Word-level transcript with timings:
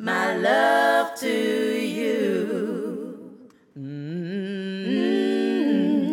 my 0.00 0.34
love 0.40 1.12
to 1.14 1.28
you. 1.76 2.48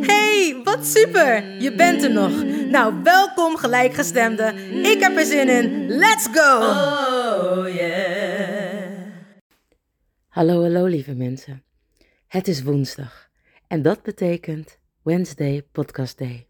Hey, 0.06 0.62
wat 0.64 0.86
super! 0.86 1.62
Je 1.62 1.76
bent 1.76 2.04
er 2.04 2.12
nog. 2.12 2.44
Nou, 2.70 3.04
welkom 3.04 3.58
gelijkgestemde. 3.58 4.54
Ik 4.84 5.00
heb 5.00 5.18
er 5.18 5.26
zin 5.26 5.50
in. 5.50 5.88
Let's 5.88 6.28
go! 6.32 6.58
Oh 6.58 7.76
yeah. 7.76 8.92
Hallo, 10.28 10.62
hallo 10.62 10.86
lieve 10.86 11.14
mensen. 11.14 11.64
Het 12.28 12.48
is 12.48 12.64
woensdag 12.64 13.30
en 13.68 13.82
dat 13.82 14.04
betekent 14.04 14.80
Wednesday 15.04 15.64
Podcast 15.72 16.18
Day. 16.18 16.48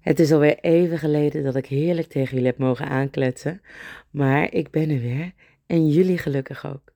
Het 0.00 0.20
is 0.20 0.32
alweer 0.32 0.58
even 0.58 0.98
geleden 0.98 1.44
dat 1.44 1.56
ik 1.56 1.66
heerlijk 1.66 2.08
tegen 2.08 2.30
jullie 2.30 2.46
heb 2.46 2.58
mogen 2.58 2.88
aankletsen, 2.88 3.62
maar 4.10 4.52
ik 4.52 4.70
ben 4.70 4.90
er 4.90 5.00
weer 5.00 5.32
en 5.72 5.88
jullie 5.88 6.18
gelukkig 6.18 6.66
ook. 6.66 6.92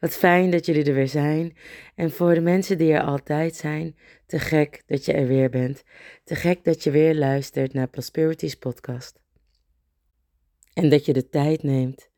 Wat 0.00 0.12
fijn 0.12 0.50
dat 0.50 0.66
jullie 0.66 0.84
er 0.84 0.94
weer 0.94 1.08
zijn 1.08 1.56
en 1.94 2.10
voor 2.10 2.34
de 2.34 2.40
mensen 2.40 2.78
die 2.78 2.92
er 2.92 3.02
altijd 3.02 3.56
zijn, 3.56 3.96
te 4.26 4.38
gek 4.38 4.82
dat 4.86 5.04
je 5.04 5.12
er 5.12 5.26
weer 5.26 5.50
bent. 5.50 5.82
Te 6.24 6.34
gek 6.34 6.64
dat 6.64 6.82
je 6.82 6.90
weer 6.90 7.14
luistert 7.14 7.72
naar 7.72 7.88
Prosperities 7.88 8.54
podcast. 8.54 9.20
En 10.72 10.88
dat 10.88 11.04
je 11.04 11.12
de 11.12 11.28
tijd 11.28 11.62
neemt 11.62 12.10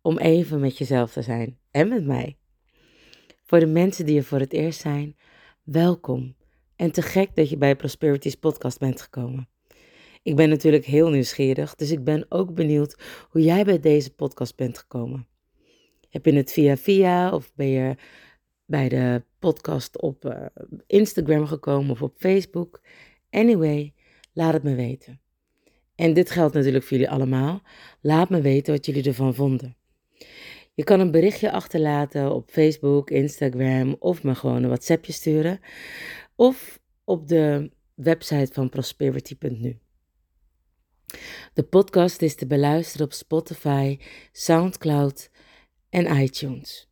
om 0.00 0.18
even 0.18 0.60
met 0.60 0.78
jezelf 0.78 1.12
te 1.12 1.22
zijn 1.22 1.58
en 1.70 1.88
met 1.88 2.04
mij. 2.04 2.38
Voor 3.44 3.60
de 3.60 3.66
mensen 3.66 4.06
die 4.06 4.18
er 4.18 4.24
voor 4.24 4.40
het 4.40 4.52
eerst 4.52 4.80
zijn, 4.80 5.16
welkom. 5.62 6.36
En 6.76 6.92
te 6.92 7.02
gek 7.02 7.34
dat 7.34 7.48
je 7.48 7.56
bij 7.56 7.76
Prosperities 7.76 8.34
podcast 8.34 8.78
bent 8.78 9.00
gekomen. 9.00 9.51
Ik 10.22 10.36
ben 10.36 10.48
natuurlijk 10.48 10.84
heel 10.84 11.10
nieuwsgierig, 11.10 11.74
dus 11.74 11.90
ik 11.90 12.04
ben 12.04 12.26
ook 12.28 12.54
benieuwd 12.54 12.96
hoe 13.30 13.42
jij 13.42 13.64
bij 13.64 13.80
deze 13.80 14.14
podcast 14.14 14.56
bent 14.56 14.78
gekomen. 14.78 15.26
Heb 16.08 16.24
je 16.24 16.32
het 16.32 16.52
via 16.52 16.76
via 16.76 17.34
of 17.34 17.52
ben 17.54 17.68
je 17.68 17.96
bij 18.64 18.88
de 18.88 19.22
podcast 19.38 20.00
op 20.00 20.24
eh, 20.24 20.46
Instagram 20.86 21.46
gekomen 21.46 21.90
of 21.90 22.02
op 22.02 22.14
Facebook? 22.16 22.80
Anyway, 23.30 23.94
laat 24.32 24.52
het 24.52 24.62
me 24.62 24.74
weten. 24.74 25.20
En 25.94 26.12
dit 26.12 26.30
geldt 26.30 26.54
natuurlijk 26.54 26.84
voor 26.84 26.96
jullie 26.96 27.12
allemaal. 27.12 27.62
Laat 28.00 28.28
me 28.28 28.40
weten 28.40 28.74
wat 28.74 28.86
jullie 28.86 29.04
ervan 29.04 29.34
vonden. 29.34 29.76
Je 30.74 30.84
kan 30.84 31.00
een 31.00 31.10
berichtje 31.10 31.52
achterlaten 31.52 32.34
op 32.34 32.50
Facebook, 32.50 33.10
Instagram 33.10 33.96
of 33.98 34.22
me 34.22 34.34
gewoon 34.34 34.62
een 34.62 34.68
WhatsAppje 34.68 35.12
sturen. 35.12 35.60
Of 36.34 36.80
op 37.04 37.28
de 37.28 37.70
website 37.94 38.52
van 38.52 38.68
prosperity.nu. 38.68 39.81
De 41.54 41.62
podcast 41.62 42.22
is 42.22 42.34
te 42.34 42.46
beluisteren 42.46 43.06
op 43.06 43.12
Spotify, 43.12 43.98
SoundCloud 44.32 45.30
en 45.90 46.22
iTunes. 46.22 46.90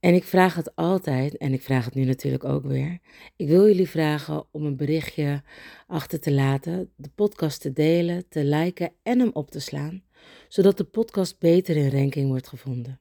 En 0.00 0.14
ik 0.14 0.24
vraag 0.24 0.54
het 0.54 0.76
altijd, 0.76 1.36
en 1.36 1.52
ik 1.52 1.62
vraag 1.62 1.84
het 1.84 1.94
nu 1.94 2.04
natuurlijk 2.04 2.44
ook 2.44 2.64
weer. 2.64 2.98
Ik 3.36 3.48
wil 3.48 3.66
jullie 3.66 3.88
vragen 3.88 4.46
om 4.50 4.64
een 4.64 4.76
berichtje 4.76 5.42
achter 5.86 6.20
te 6.20 6.32
laten, 6.32 6.90
de 6.96 7.10
podcast 7.14 7.60
te 7.60 7.72
delen, 7.72 8.28
te 8.28 8.44
liken 8.44 8.92
en 9.02 9.18
hem 9.18 9.30
op 9.32 9.50
te 9.50 9.60
slaan, 9.60 10.02
zodat 10.48 10.76
de 10.76 10.84
podcast 10.84 11.38
beter 11.38 11.76
in 11.76 11.90
ranking 11.90 12.28
wordt 12.28 12.48
gevonden. 12.48 13.00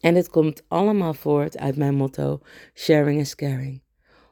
En 0.00 0.14
dit 0.14 0.28
komt 0.28 0.62
allemaal 0.68 1.14
voort 1.14 1.58
uit 1.58 1.76
mijn 1.76 1.94
motto: 1.94 2.40
sharing 2.74 3.20
is 3.20 3.34
caring. 3.34 3.82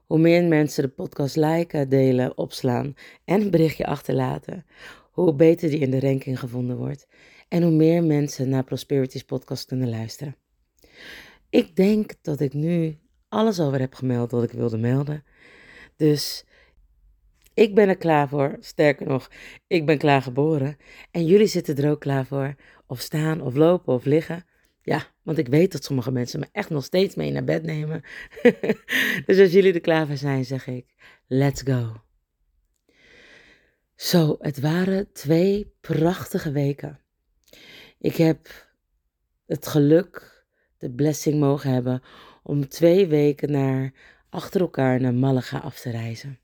Hoe 0.09 0.19
meer 0.19 0.45
mensen 0.45 0.83
de 0.83 0.89
podcast 0.89 1.37
liken, 1.37 1.89
delen, 1.89 2.39
opslaan 2.39 2.95
en 3.25 3.41
een 3.41 3.51
berichtje 3.51 3.87
achterlaten, 3.87 4.67
hoe 5.11 5.35
beter 5.35 5.71
die 5.71 5.79
in 5.79 5.91
de 5.91 6.01
ranking 6.01 6.39
gevonden 6.39 6.77
wordt 6.77 7.07
en 7.49 7.63
hoe 7.63 7.73
meer 7.73 8.05
mensen 8.05 8.49
naar 8.49 8.65
Prosperities 8.65 9.23
podcast 9.23 9.67
kunnen 9.67 9.89
luisteren. 9.89 10.37
Ik 11.51 11.77
denk 11.77 12.13
dat 12.23 12.41
ik 12.41 12.53
nu 12.53 12.99
alles 13.29 13.61
over 13.61 13.81
heb 13.81 13.95
gemeld 13.95 14.31
wat 14.31 14.43
ik 14.43 14.53
wilde 14.53 14.79
melden. 14.79 15.25
Dus 15.97 16.45
ik 17.55 17.75
ben 17.75 17.89
er 17.89 17.97
klaar 17.97 18.29
voor. 18.29 18.57
Sterker 18.61 19.07
nog, 19.07 19.31
ik 19.67 19.87
ben 19.87 19.99
klaar 19.99 20.23
geboren. 20.23 20.77
En 21.11 21.27
jullie 21.27 21.47
zitten 21.47 21.77
er 21.77 21.91
ook 21.91 22.01
klaar 22.01 22.27
voor. 22.27 22.55
Of 22.87 23.01
staan, 23.01 23.41
of 23.41 23.55
lopen, 23.55 23.95
of 23.95 24.05
liggen. 24.05 24.45
Ja, 24.83 25.07
want 25.23 25.39
ik 25.39 25.49
weet 25.49 25.73
dat 25.73 25.85
sommige 25.85 26.11
mensen 26.11 26.41
me 26.41 26.47
echt 26.53 26.71
nog 26.71 26.85
steeds 26.85 27.15
mee 27.15 27.31
naar 27.31 27.45
bed 27.45 27.63
nemen. 27.63 28.03
dus 29.27 29.39
als 29.39 29.53
jullie 29.53 29.73
er 29.73 29.81
klaar 29.81 30.07
voor 30.07 30.17
zijn, 30.17 30.45
zeg 30.45 30.67
ik: 30.67 30.95
let's 31.27 31.63
go. 31.63 32.03
Zo, 33.95 34.37
het 34.39 34.61
waren 34.61 35.13
twee 35.13 35.75
prachtige 35.81 36.53
weken. 36.53 37.01
Ik 37.99 38.17
heb 38.17 38.69
het 39.47 39.67
geluk, 39.67 40.45
de 40.79 40.91
blessing 40.91 41.41
mogen 41.41 41.73
hebben 41.73 42.03
om 42.43 42.69
twee 42.69 43.07
weken 43.07 43.51
naar, 43.51 43.93
achter 44.31 44.61
elkaar 44.61 45.01
naar 45.01 45.15
Malaga 45.15 45.59
af 45.59 45.81
te 45.81 45.91
reizen. 45.91 46.39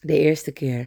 De 0.00 0.18
eerste 0.18 0.52
keer 0.52 0.86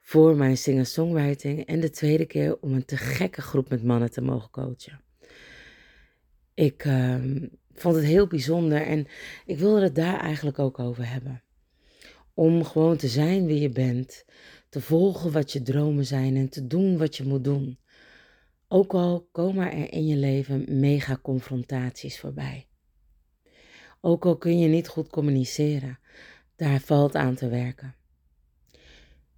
voor 0.00 0.36
mijn 0.36 0.56
singer-songwriting 0.56 1.66
en 1.66 1.80
de 1.80 1.90
tweede 1.90 2.26
keer 2.26 2.58
om 2.60 2.72
een 2.72 2.84
te 2.84 2.96
gekke 2.96 3.42
groep 3.42 3.68
met 3.68 3.84
mannen 3.84 4.10
te 4.10 4.20
mogen 4.20 4.50
coachen. 4.50 5.00
Ik 6.56 6.84
ehm, 6.84 7.46
vond 7.72 7.94
het 7.94 8.04
heel 8.04 8.26
bijzonder 8.26 8.82
en 8.82 9.06
ik 9.46 9.58
wilde 9.58 9.82
het 9.82 9.94
daar 9.94 10.20
eigenlijk 10.20 10.58
ook 10.58 10.78
over 10.78 11.10
hebben. 11.10 11.42
Om 12.34 12.64
gewoon 12.64 12.96
te 12.96 13.08
zijn 13.08 13.46
wie 13.46 13.60
je 13.60 13.68
bent, 13.68 14.24
te 14.68 14.80
volgen 14.80 15.32
wat 15.32 15.52
je 15.52 15.62
dromen 15.62 16.06
zijn 16.06 16.36
en 16.36 16.48
te 16.48 16.66
doen 16.66 16.98
wat 16.98 17.16
je 17.16 17.24
moet 17.24 17.44
doen. 17.44 17.78
Ook 18.68 18.94
al 18.94 19.28
komen 19.32 19.72
er 19.72 19.92
in 19.92 20.06
je 20.06 20.16
leven 20.16 20.80
mega 20.80 21.18
confrontaties 21.22 22.18
voorbij. 22.20 22.66
Ook 24.00 24.24
al 24.24 24.36
kun 24.36 24.58
je 24.58 24.68
niet 24.68 24.88
goed 24.88 25.08
communiceren, 25.08 25.98
daar 26.56 26.80
valt 26.80 27.14
aan 27.14 27.34
te 27.34 27.48
werken. 27.48 27.94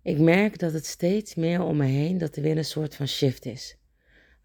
Ik 0.02 0.18
merk 0.18 0.58
dat 0.58 0.72
het 0.72 0.86
steeds 0.86 1.34
meer 1.34 1.62
om 1.62 1.76
me 1.76 1.86
heen 1.86 2.18
dat 2.18 2.36
er 2.36 2.42
weer 2.42 2.56
een 2.56 2.64
soort 2.64 2.94
van 2.94 3.08
shift 3.08 3.46
is. 3.46 3.78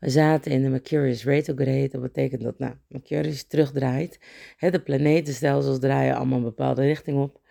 We 0.03 0.09
zaten 0.09 0.51
in 0.51 0.61
de 0.61 0.69
Mercurius 0.69 1.23
retrograde, 1.23 1.87
dat 1.87 2.01
betekent 2.01 2.41
dat 2.41 2.59
nou, 2.59 2.73
Mercurius 2.87 3.43
terugdraait. 3.43 4.19
de 4.59 4.81
planetenstelsels 4.81 5.79
draaien 5.79 6.15
allemaal 6.15 6.37
een 6.37 6.43
bepaalde 6.43 6.81
richting 6.81 7.17
op. 7.17 7.41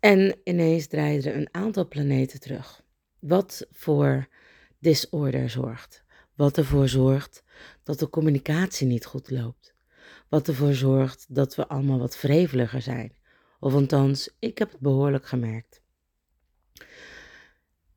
En 0.00 0.34
ineens 0.44 0.86
draaien 0.86 1.24
er 1.24 1.36
een 1.36 1.48
aantal 1.50 1.88
planeten 1.88 2.40
terug. 2.40 2.82
Wat 3.18 3.66
voor 3.70 4.28
disorder 4.78 5.50
zorgt. 5.50 6.04
Wat 6.34 6.58
ervoor 6.58 6.88
zorgt 6.88 7.42
dat 7.82 7.98
de 7.98 8.08
communicatie 8.08 8.86
niet 8.86 9.04
goed 9.04 9.30
loopt. 9.30 9.74
Wat 10.28 10.48
ervoor 10.48 10.74
zorgt 10.74 11.26
dat 11.28 11.54
we 11.54 11.66
allemaal 11.66 11.98
wat 11.98 12.16
vreveliger 12.16 12.82
zijn. 12.82 13.12
Of 13.60 13.74
althans, 13.74 14.36
ik 14.38 14.58
heb 14.58 14.70
het 14.70 14.80
behoorlijk 14.80 15.26
gemerkt. 15.26 15.82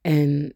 En 0.01 0.55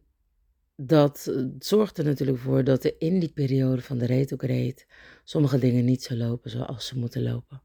dat 0.76 1.32
zorgt 1.60 1.98
er 1.98 2.04
natuurlijk 2.04 2.40
voor 2.40 2.64
dat 2.64 2.84
er 2.84 2.96
in 3.00 3.20
die 3.20 3.32
periode 3.32 3.82
van 3.82 3.98
de 3.98 4.06
retrograde 4.06 4.86
sommige 5.24 5.60
dingen 5.60 5.86
niet 5.86 6.04
zo 6.04 6.16
lopen 6.16 6.50
zoals 6.50 6.88
ze 6.88 6.98
moeten 6.98 7.24
lopen. 7.24 7.62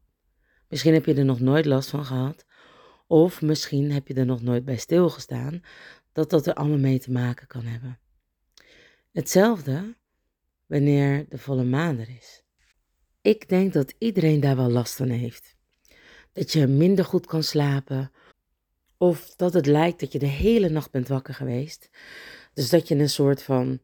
Misschien 0.67 0.93
heb 0.93 1.05
je 1.05 1.13
er 1.13 1.25
nog 1.25 1.39
nooit 1.39 1.65
last 1.65 1.89
van 1.89 2.05
gehad, 2.05 2.45
of 3.07 3.41
misschien 3.41 3.91
heb 3.91 4.07
je 4.07 4.13
er 4.13 4.25
nog 4.25 4.41
nooit 4.41 4.65
bij 4.65 4.77
stilgestaan 4.77 5.61
dat 6.11 6.29
dat 6.29 6.47
er 6.47 6.53
allemaal 6.53 6.77
mee 6.77 6.99
te 6.99 7.11
maken 7.11 7.47
kan 7.47 7.63
hebben. 7.63 7.99
Hetzelfde 9.11 9.95
wanneer 10.65 11.25
de 11.29 11.37
volle 11.37 11.63
maan 11.63 11.99
er 11.99 12.09
is. 12.09 12.43
Ik 13.21 13.49
denk 13.49 13.73
dat 13.73 13.93
iedereen 13.97 14.39
daar 14.39 14.55
wel 14.55 14.69
last 14.69 14.95
van 14.95 15.09
heeft. 15.09 15.55
Dat 16.31 16.51
je 16.51 16.67
minder 16.67 17.05
goed 17.05 17.25
kan 17.25 17.43
slapen. 17.43 18.11
Of 18.97 19.35
dat 19.35 19.53
het 19.53 19.65
lijkt 19.65 19.99
dat 19.99 20.11
je 20.11 20.19
de 20.19 20.25
hele 20.25 20.69
nacht 20.69 20.91
bent 20.91 21.07
wakker 21.07 21.33
geweest. 21.33 21.89
Dus 22.53 22.69
dat 22.69 22.87
je 22.87 22.95
een 22.95 23.09
soort 23.09 23.43
van, 23.43 23.79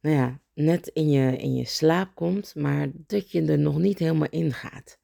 nou 0.00 0.16
ja, 0.16 0.40
net 0.54 0.88
in 0.88 1.10
je, 1.10 1.36
in 1.36 1.54
je 1.54 1.64
slaap 1.64 2.14
komt, 2.14 2.54
maar 2.54 2.88
dat 2.92 3.30
je 3.30 3.42
er 3.44 3.58
nog 3.58 3.78
niet 3.78 3.98
helemaal 3.98 4.28
in 4.30 4.52
gaat. 4.52 4.98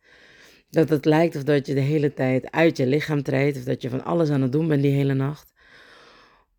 Dat 0.70 0.88
het 0.88 1.05
lijkt 1.05 1.37
of 1.37 1.43
dat 1.43 1.67
je 1.67 1.75
de 1.75 1.81
hele 1.81 2.14
tijd 2.14 2.50
uit 2.50 2.76
je 2.76 2.87
lichaam 2.87 3.23
treedt, 3.23 3.56
of 3.56 3.64
dat 3.64 3.82
je 3.82 3.91
van 3.91 4.05
alles 4.05 4.31
aan 4.31 4.43
het 4.43 4.53
doen 4.53 4.69
bent 4.69 4.82
die 4.82 4.93
hele 4.93 5.14
nacht. 5.14 5.53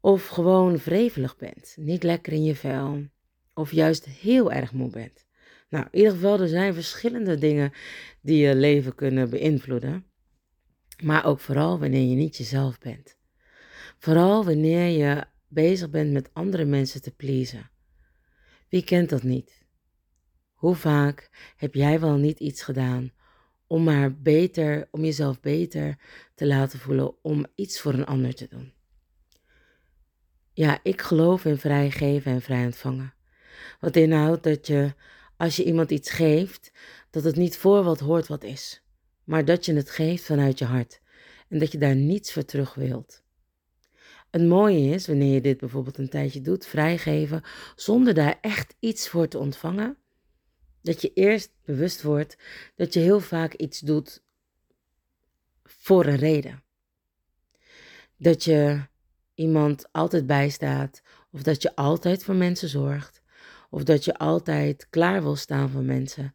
Of 0.02 0.28
gewoon 0.28 0.78
wrevelig 0.78 1.38
bent, 1.38 1.76
niet 1.80 2.04
lekker 2.04 2.34
in 2.34 2.44
je 2.44 2.56
vel, 2.56 3.04
of 3.54 3.72
juist 3.72 4.06
heel 4.06 4.52
erg 4.52 4.74
moe 4.74 4.90
bent. 4.90 5.26
Nou, 5.70 5.86
in 5.92 5.98
ieder 5.98 6.14
geval, 6.14 6.40
er 6.40 6.48
zijn 6.48 6.74
verschillende 6.74 7.38
dingen 7.38 7.72
die 8.22 8.38
je 8.48 8.56
leven 8.56 8.96
kunnen 8.96 9.30
beïnvloeden. 9.30 10.06
Maar 11.04 11.26
ook 11.26 11.40
vooral 11.40 11.80
wanneer 11.80 12.10
je 12.10 12.16
niet 12.16 12.38
jezelf 12.38 12.78
bent. 12.78 13.18
Vooral 13.98 14.46
wanneer 14.46 14.88
je 14.88 15.26
bezig 15.54 15.90
bent 15.90 16.12
met 16.12 16.30
andere 16.34 16.66
mensen 16.66 17.02
te 17.02 17.12
pleasen. 17.12 17.70
Wie 18.70 18.84
kent 18.84 19.10
dat 19.10 19.24
niet? 19.24 19.66
Hoe 20.54 20.76
vaak 20.76 21.30
heb 21.56 21.74
jij 21.74 22.00
wel 22.00 22.18
niet 22.18 22.40
iets 22.40 22.64
gedaan 22.64 23.12
om 23.68 23.84
maar 23.84 24.18
beter, 24.22 24.88
om 24.92 25.04
jezelf 25.04 25.40
beter 25.40 25.98
te 26.36 26.48
laten 26.48 26.80
voelen 26.80 27.24
om 27.24 27.46
iets 27.56 27.80
voor 27.80 27.94
een 27.94 28.06
ander 28.06 28.34
te 28.34 28.48
doen? 28.48 28.74
Ja, 30.54 30.80
ik 30.84 31.02
geloof 31.02 31.46
in 31.46 31.58
vrijgeven 31.58 32.32
en 32.32 32.42
vrij 32.42 32.66
ontvangen. 32.66 33.14
Wat 33.80 33.96
inhoudt 33.96 34.44
dat 34.44 34.68
je, 34.68 34.94
als 35.38 35.56
je 35.56 35.64
iemand 35.64 35.92
iets 35.92 36.12
geeft, 36.12 36.72
dat 37.10 37.24
het 37.24 37.36
niet 37.36 37.58
voor 37.58 37.84
wat 37.84 38.00
hoort 38.00 38.28
wat 38.28 38.44
is, 38.44 38.84
maar 39.24 39.46
dat 39.46 39.66
je 39.66 39.74
het 39.74 39.90
geeft 39.90 40.24
vanuit 40.24 40.60
je 40.60 40.66
hart 40.66 41.02
en 41.50 41.60
dat 41.60 41.72
je 41.72 41.78
daar 41.78 41.96
niets 41.96 42.34
voor 42.34 42.46
terug 42.46 42.74
wilt. 42.74 43.23
Het 44.34 44.48
mooie 44.48 44.94
is, 44.94 45.08
wanneer 45.08 45.34
je 45.34 45.42
dit 45.42 45.58
bijvoorbeeld 45.58 45.98
een 45.98 46.10
tijdje 46.10 46.42
doet, 46.42 46.66
vrijgeven, 46.66 47.44
zonder 47.76 48.14
daar 48.14 48.38
echt 48.42 48.76
iets 48.80 49.10
voor 49.10 49.28
te 49.28 49.38
ontvangen, 49.38 49.98
dat 50.82 51.02
je 51.02 51.14
eerst 51.14 51.52
bewust 51.66 52.02
wordt 52.02 52.38
dat 52.76 52.94
je 52.94 53.00
heel 53.00 53.20
vaak 53.20 53.54
iets 53.54 53.80
doet 53.80 54.24
voor 55.64 56.06
een 56.06 56.16
reden. 56.16 56.64
Dat 58.18 58.44
je 58.44 58.82
iemand 59.34 59.92
altijd 59.92 60.28
bijstaat, 60.28 61.02
of 61.32 61.44
dat 61.44 61.62
je 61.62 61.76
altijd 61.76 62.24
voor 62.24 62.36
mensen 62.36 62.70
zorgt, 62.70 63.22
of 63.70 63.84
dat 63.84 64.06
je 64.06 64.18
altijd 64.18 64.88
klaar 64.90 65.22
wil 65.24 65.36
staan 65.36 65.70
voor 65.70 65.84
mensen 65.84 66.34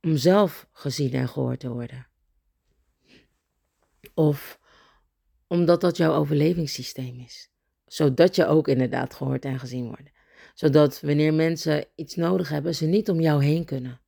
om 0.00 0.16
zelf 0.16 0.68
gezien 0.72 1.12
en 1.12 1.28
gehoord 1.28 1.60
te 1.60 1.68
worden. 1.68 2.06
Of 4.14 4.57
omdat 5.48 5.80
dat 5.80 5.96
jouw 5.96 6.12
overlevingssysteem 6.12 7.20
is. 7.20 7.50
Zodat 7.86 8.36
je 8.36 8.46
ook 8.46 8.68
inderdaad 8.68 9.14
gehoord 9.14 9.44
en 9.44 9.58
gezien 9.58 9.86
wordt. 9.86 10.10
Zodat 10.54 11.00
wanneer 11.00 11.34
mensen 11.34 11.84
iets 11.94 12.14
nodig 12.14 12.48
hebben, 12.48 12.74
ze 12.74 12.86
niet 12.86 13.08
om 13.08 13.20
jou 13.20 13.44
heen 13.44 13.64
kunnen. 13.64 14.00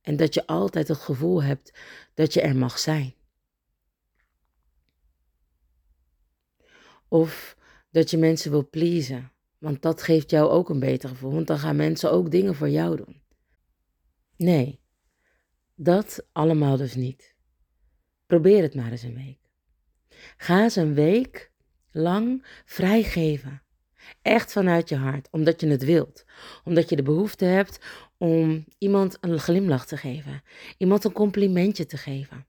En 0.00 0.16
dat 0.16 0.34
je 0.34 0.46
altijd 0.46 0.88
het 0.88 0.98
gevoel 0.98 1.42
hebt 1.42 1.78
dat 2.14 2.34
je 2.34 2.40
er 2.40 2.56
mag 2.56 2.78
zijn. 2.78 3.14
Of 7.08 7.56
dat 7.90 8.10
je 8.10 8.18
mensen 8.18 8.50
wil 8.50 8.68
pleasen. 8.68 9.32
Want 9.58 9.82
dat 9.82 10.02
geeft 10.02 10.30
jou 10.30 10.50
ook 10.50 10.68
een 10.68 10.80
beter 10.80 11.08
gevoel. 11.08 11.32
Want 11.32 11.46
dan 11.46 11.58
gaan 11.58 11.76
mensen 11.76 12.12
ook 12.12 12.30
dingen 12.30 12.54
voor 12.54 12.68
jou 12.68 12.96
doen. 12.96 13.22
Nee, 14.36 14.80
dat 15.74 16.26
allemaal 16.32 16.76
dus 16.76 16.94
niet. 16.94 17.34
Probeer 18.26 18.62
het 18.62 18.74
maar 18.74 18.90
eens 18.90 19.02
een 19.02 19.14
week. 19.14 19.39
Ga 20.36 20.62
eens 20.62 20.76
een 20.76 20.94
week 20.94 21.50
lang 21.92 22.46
vrijgeven. 22.64 23.62
Echt 24.22 24.52
vanuit 24.52 24.88
je 24.88 24.96
hart, 24.96 25.28
omdat 25.30 25.60
je 25.60 25.66
het 25.66 25.84
wilt. 25.84 26.24
Omdat 26.64 26.88
je 26.88 26.96
de 26.96 27.02
behoefte 27.02 27.44
hebt 27.44 27.78
om 28.18 28.64
iemand 28.78 29.18
een 29.20 29.38
glimlach 29.38 29.86
te 29.86 29.96
geven. 29.96 30.42
Iemand 30.78 31.04
een 31.04 31.12
complimentje 31.12 31.86
te 31.86 31.96
geven. 31.96 32.46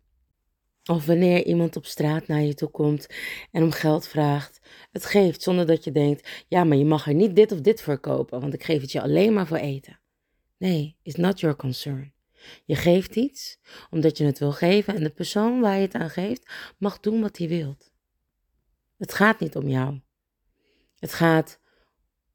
Of 0.86 1.06
wanneer 1.06 1.46
iemand 1.46 1.76
op 1.76 1.86
straat 1.86 2.28
naar 2.28 2.42
je 2.42 2.54
toe 2.54 2.70
komt 2.70 3.08
en 3.52 3.64
om 3.64 3.72
geld 3.72 4.08
vraagt, 4.08 4.60
het 4.92 5.06
geeft 5.06 5.42
zonder 5.42 5.66
dat 5.66 5.84
je 5.84 5.92
denkt: 5.92 6.46
ja, 6.48 6.64
maar 6.64 6.78
je 6.78 6.86
mag 6.86 7.08
er 7.08 7.14
niet 7.14 7.36
dit 7.36 7.52
of 7.52 7.62
dit 7.62 7.82
voor 7.82 8.00
kopen, 8.00 8.42
want 8.42 8.54
ik 8.54 8.64
geef 8.64 8.82
het 8.82 8.92
je 8.92 9.02
alleen 9.02 9.34
maar 9.34 9.48
voor 9.48 9.58
eten. 9.58 10.00
Nee, 10.58 10.96
it's 11.04 11.18
not 11.18 11.40
your 11.40 11.56
concern. 11.56 12.14
Je 12.66 12.76
geeft 12.76 13.16
iets 13.16 13.60
omdat 13.90 14.18
je 14.18 14.26
het 14.26 14.40
wil 14.40 14.52
geven 14.52 14.96
en 14.96 15.04
de 15.04 15.10
persoon 15.10 15.60
waar 15.60 15.76
je 15.76 15.82
het 15.82 15.94
aan 15.94 16.10
geeft 16.10 16.52
mag 16.78 17.00
doen 17.00 17.22
wat 17.22 17.38
hij 17.38 17.48
wilt. 17.48 17.92
Het 18.98 19.14
gaat 19.14 19.40
niet 19.40 19.56
om 19.56 19.68
jou. 19.68 20.00
Het 21.00 21.14
gaat, 21.14 21.60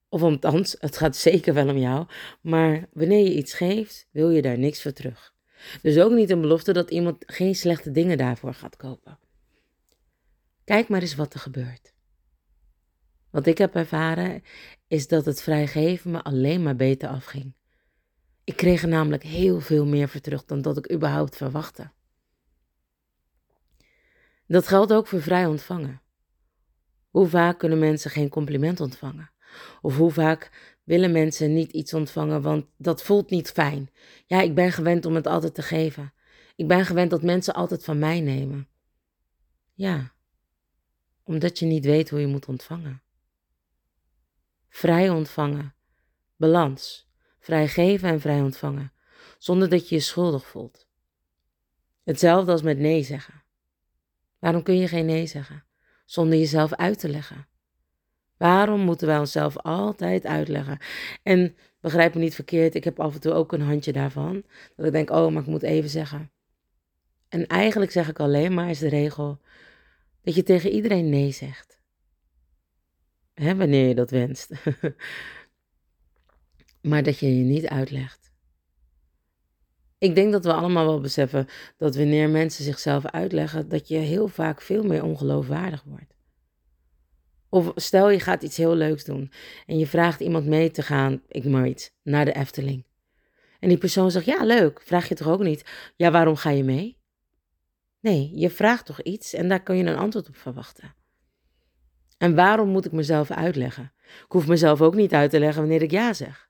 of 0.09 0.23
althans, 0.23 0.77
het 0.79 0.97
gaat 0.97 1.17
zeker 1.17 1.55
wel 1.55 1.69
om 1.69 1.77
jou, 1.77 2.07
maar 2.41 2.89
wanneer 2.93 3.25
je 3.25 3.35
iets 3.35 3.55
geeft, 3.55 4.09
wil 4.11 4.31
je 4.31 4.43
daar 4.43 4.59
niks 4.59 4.83
voor 4.83 4.93
terug. 4.93 5.35
Dus 5.83 5.99
ook 5.99 6.13
niet 6.13 6.31
een 6.31 6.41
belofte 6.41 6.73
dat 6.73 6.91
iemand 6.91 7.25
geen 7.27 7.55
slechte 7.55 7.91
dingen 7.91 8.19
daarvoor 8.19 8.55
gaat 8.55 8.77
kopen. 8.77 9.19
Kijk 10.65 10.89
maar 10.89 11.01
eens 11.01 11.15
wat 11.15 11.35
er 11.35 11.41
gebeurt. 11.41 11.95
Wat 13.31 13.47
ik 13.47 13.59
heb 13.59 13.75
ervaren 13.75 14.43
is 14.87 15.09
dat 15.09 15.25
het 15.25 15.43
vrijgeven 15.43 16.11
me 16.11 16.23
alleen 16.23 16.63
maar 16.63 16.77
beter 16.77 17.09
afging. 17.09 17.55
Ik 18.47 18.57
kreeg 18.57 18.83
er 18.83 18.89
namelijk 18.89 19.23
heel 19.23 19.61
veel 19.61 19.87
meer 19.87 20.09
voor 20.09 20.21
terug 20.21 20.45
dan 20.45 20.63
dat 20.63 20.77
ik 20.77 20.93
überhaupt 20.93 21.37
verwachtte. 21.37 21.91
Dat 24.47 24.69
geldt 24.69 24.93
ook 24.93 25.07
voor 25.07 25.23
vrij 25.23 25.47
ontvangen. 25.47 26.03
Hoe 27.11 27.29
vaak 27.29 27.59
kunnen 27.59 27.79
mensen 27.79 28.11
geen 28.11 28.29
compliment 28.29 28.81
ontvangen? 28.81 29.31
Of 29.81 29.97
hoe 29.97 30.11
vaak 30.11 30.51
willen 30.85 31.13
mensen 31.13 31.55
niet 31.55 31.73
iets 31.73 31.95
ontvangen, 31.95 32.43
want 32.43 32.67
dat 32.77 33.03
voelt 33.03 33.31
niet 33.31 33.51
fijn. 33.51 33.91
Ja, 34.27 34.41
ik 34.41 34.55
ben 34.55 34.73
gewend 34.73 35.05
om 35.05 35.15
het 35.15 35.27
altijd 35.27 35.55
te 35.55 35.63
geven. 35.63 36.13
Ik 36.57 36.69
ben 36.69 36.85
gewend 36.85 37.11
dat 37.11 37.23
mensen 37.23 37.55
altijd 37.55 37.85
van 37.85 37.99
mij 37.99 38.21
nemen. 38.21 38.69
Ja, 39.75 40.13
omdat 41.25 41.59
je 41.59 41.67
niet 41.67 41.85
weet 41.85 42.11
hoe 42.11 42.21
je 42.21 42.27
moet 42.27 42.47
ontvangen. 42.47 43.03
Vrij 44.69 45.11
ontvangen, 45.11 45.75
balans, 46.37 47.06
vrij 47.47 47.69
geven 47.69 48.09
en 48.09 48.21
vrij 48.21 48.41
ontvangen, 48.41 48.93
zonder 49.39 49.69
dat 49.69 49.89
je 49.89 49.95
je 49.95 50.01
schuldig 50.01 50.47
voelt. 50.47 50.87
Hetzelfde 52.05 52.53
als 52.53 52.63
met 52.63 52.79
nee 52.79 53.03
zeggen. 53.03 53.43
Waarom 54.39 54.63
kun 54.63 54.77
je 54.77 54.89
geen 54.89 55.07
nee 55.07 55.27
zeggen? 55.27 55.65
Zonder 56.05 56.39
jezelf 56.39 56.75
uit 56.75 56.99
te 56.99 57.09
leggen. 57.09 57.47
Waarom 58.37 58.81
moeten 58.81 59.07
wij 59.07 59.19
onszelf 59.19 59.57
altijd 59.57 60.27
uitleggen? 60.27 60.79
En 61.23 61.57
begrijp 61.81 62.15
me 62.15 62.21
niet 62.21 62.35
verkeerd, 62.35 62.75
ik 62.75 62.85
heb 62.85 63.01
af 63.01 63.15
en 63.15 63.21
toe 63.21 63.33
ook 63.33 63.53
een 63.53 63.61
handje 63.61 63.93
daarvan. 63.93 64.45
Dat 64.77 64.87
ik 64.87 64.93
denk, 64.93 65.11
oh, 65.11 65.33
maar 65.33 65.43
ik 65.43 65.49
moet 65.49 65.63
even 65.63 65.91
zeggen. 65.91 66.31
En 67.29 67.47
eigenlijk 67.47 67.91
zeg 67.91 68.09
ik 68.09 68.21
alleen 68.21 68.55
maar, 68.55 68.71
is 68.71 68.79
de 68.79 68.89
regel, 68.89 69.41
dat 70.23 70.35
je 70.35 70.43
tegen 70.43 70.71
iedereen 70.71 71.09
nee 71.09 71.31
zegt. 71.31 71.79
Hè, 73.35 73.57
wanneer 73.57 73.89
je 73.89 73.95
dat 73.95 74.11
wenst. 74.11 74.51
maar 76.87 77.03
dat 77.03 77.19
je 77.19 77.39
je 77.39 77.45
niet 77.45 77.67
uitlegt. 77.67 78.33
Ik 79.99 80.15
denk 80.15 80.33
dat 80.33 80.45
we 80.45 80.53
allemaal 80.53 80.87
wel 80.87 81.01
beseffen 81.01 81.47
dat 81.77 81.97
wanneer 81.97 82.31
mensen 82.31 82.65
zichzelf 82.65 83.07
uitleggen, 83.07 83.69
dat 83.69 83.89
je 83.89 83.97
heel 83.97 84.29
vaak 84.29 84.61
veel 84.61 84.83
meer 84.83 85.03
ongeloofwaardig 85.03 85.83
wordt. 85.83 86.15
Of 87.49 87.73
stel 87.75 88.11
je 88.11 88.21
gaat 88.21 88.43
iets 88.43 88.57
heel 88.57 88.75
leuks 88.75 89.05
doen 89.05 89.33
en 89.67 89.79
je 89.79 89.87
vraagt 89.87 90.21
iemand 90.21 90.47
mee 90.47 90.71
te 90.71 90.83
gaan, 90.83 91.23
ik 91.29 91.45
maar 91.45 91.69
iets, 91.69 91.91
naar 92.03 92.25
de 92.25 92.35
Efteling. 92.35 92.85
En 93.61 93.69
die 93.69 93.79
persoon 93.79 94.11
zegt, 94.11 94.27
ja 94.27 94.45
leuk, 94.45 94.81
vraag 94.81 95.09
je 95.09 95.15
toch 95.15 95.29
ook 95.29 95.43
niet, 95.43 95.65
ja 95.97 96.11
waarom 96.11 96.37
ga 96.37 96.51
je 96.51 96.65
mee? 96.65 96.99
Nee, 98.01 98.31
je 98.35 98.51
vraagt 98.51 98.87
toch 98.87 99.03
iets 99.03 99.33
en 99.33 99.49
daar 99.49 99.63
kun 99.63 99.77
je 99.77 99.85
een 99.85 99.97
antwoord 99.97 100.29
op 100.29 100.37
verwachten. 100.37 100.95
En 102.19 102.35
waarom 102.35 102.69
moet 102.69 102.85
ik 102.85 102.93
mezelf 102.93 103.31
uitleggen? 103.31 103.93
Ik 104.05 104.33
hoef 104.33 104.47
mezelf 104.47 104.83
ook 104.83 104.95
niet 104.95 105.13
uit 105.13 105.31
te 105.31 105.39
leggen 105.39 105.61
wanneer 105.61 105.83
ik 105.83 105.91
ja 105.91 106.13
zeg. 106.13 106.47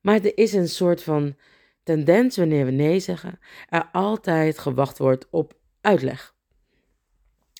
Maar 0.00 0.24
er 0.24 0.36
is 0.38 0.52
een 0.52 0.68
soort 0.68 1.02
van 1.02 1.36
tendens 1.82 2.36
wanneer 2.36 2.64
we 2.64 2.70
nee 2.70 3.00
zeggen, 3.00 3.38
er 3.68 3.88
altijd 3.92 4.58
gewacht 4.58 4.98
wordt 4.98 5.30
op 5.30 5.58
uitleg. 5.80 6.34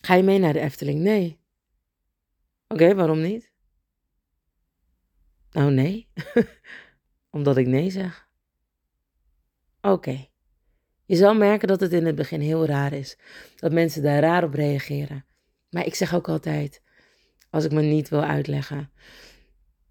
Ga 0.02 0.14
je 0.14 0.22
mee 0.22 0.38
naar 0.38 0.52
de 0.52 0.60
Efteling? 0.60 1.00
Nee. 1.00 1.40
Oké, 2.68 2.94
waarom 2.94 3.20
niet? 3.20 3.52
Nou, 5.50 5.72
nee. 5.72 6.08
Omdat 7.30 7.56
ik 7.56 7.66
nee 7.66 7.90
zeg. 7.90 8.28
Oké. 9.80 10.28
Je 11.04 11.16
zal 11.16 11.34
merken 11.34 11.68
dat 11.68 11.80
het 11.80 11.92
in 11.92 12.06
het 12.06 12.14
begin 12.14 12.40
heel 12.40 12.66
raar 12.66 12.92
is. 12.92 13.18
Dat 13.56 13.72
mensen 13.72 14.02
daar 14.02 14.20
raar 14.20 14.44
op 14.44 14.54
reageren. 14.54 15.24
Maar 15.70 15.86
ik 15.86 15.94
zeg 15.94 16.14
ook 16.14 16.28
altijd, 16.28 16.82
als 17.50 17.64
ik 17.64 17.72
me 17.72 17.82
niet 17.82 18.08
wil 18.08 18.22
uitleggen. 18.22 18.92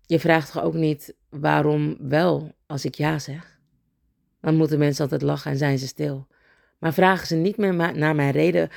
Je 0.06 0.20
vraagt 0.20 0.52
toch 0.52 0.64
ook 0.64 0.74
niet 0.74 1.16
waarom 1.30 1.98
wel 2.00 2.56
als 2.66 2.86
ik 2.86 2.96
ja 2.96 3.20
zeg? 3.20 3.60
Dan 4.42 4.56
moeten 4.56 4.80
mensen 4.80 5.04
altijd 5.04 5.22
lachen 5.22 5.52
en 5.52 5.58
zijn 5.58 5.80
ze 5.80 5.88
stil. 5.88 6.28
Maar 6.80 6.94
vragen 6.94 7.28
ze 7.28 7.36
niet 7.36 7.58
meer 7.58 7.74
naar 7.98 8.16
mijn 8.16 8.32
reden 8.32 8.70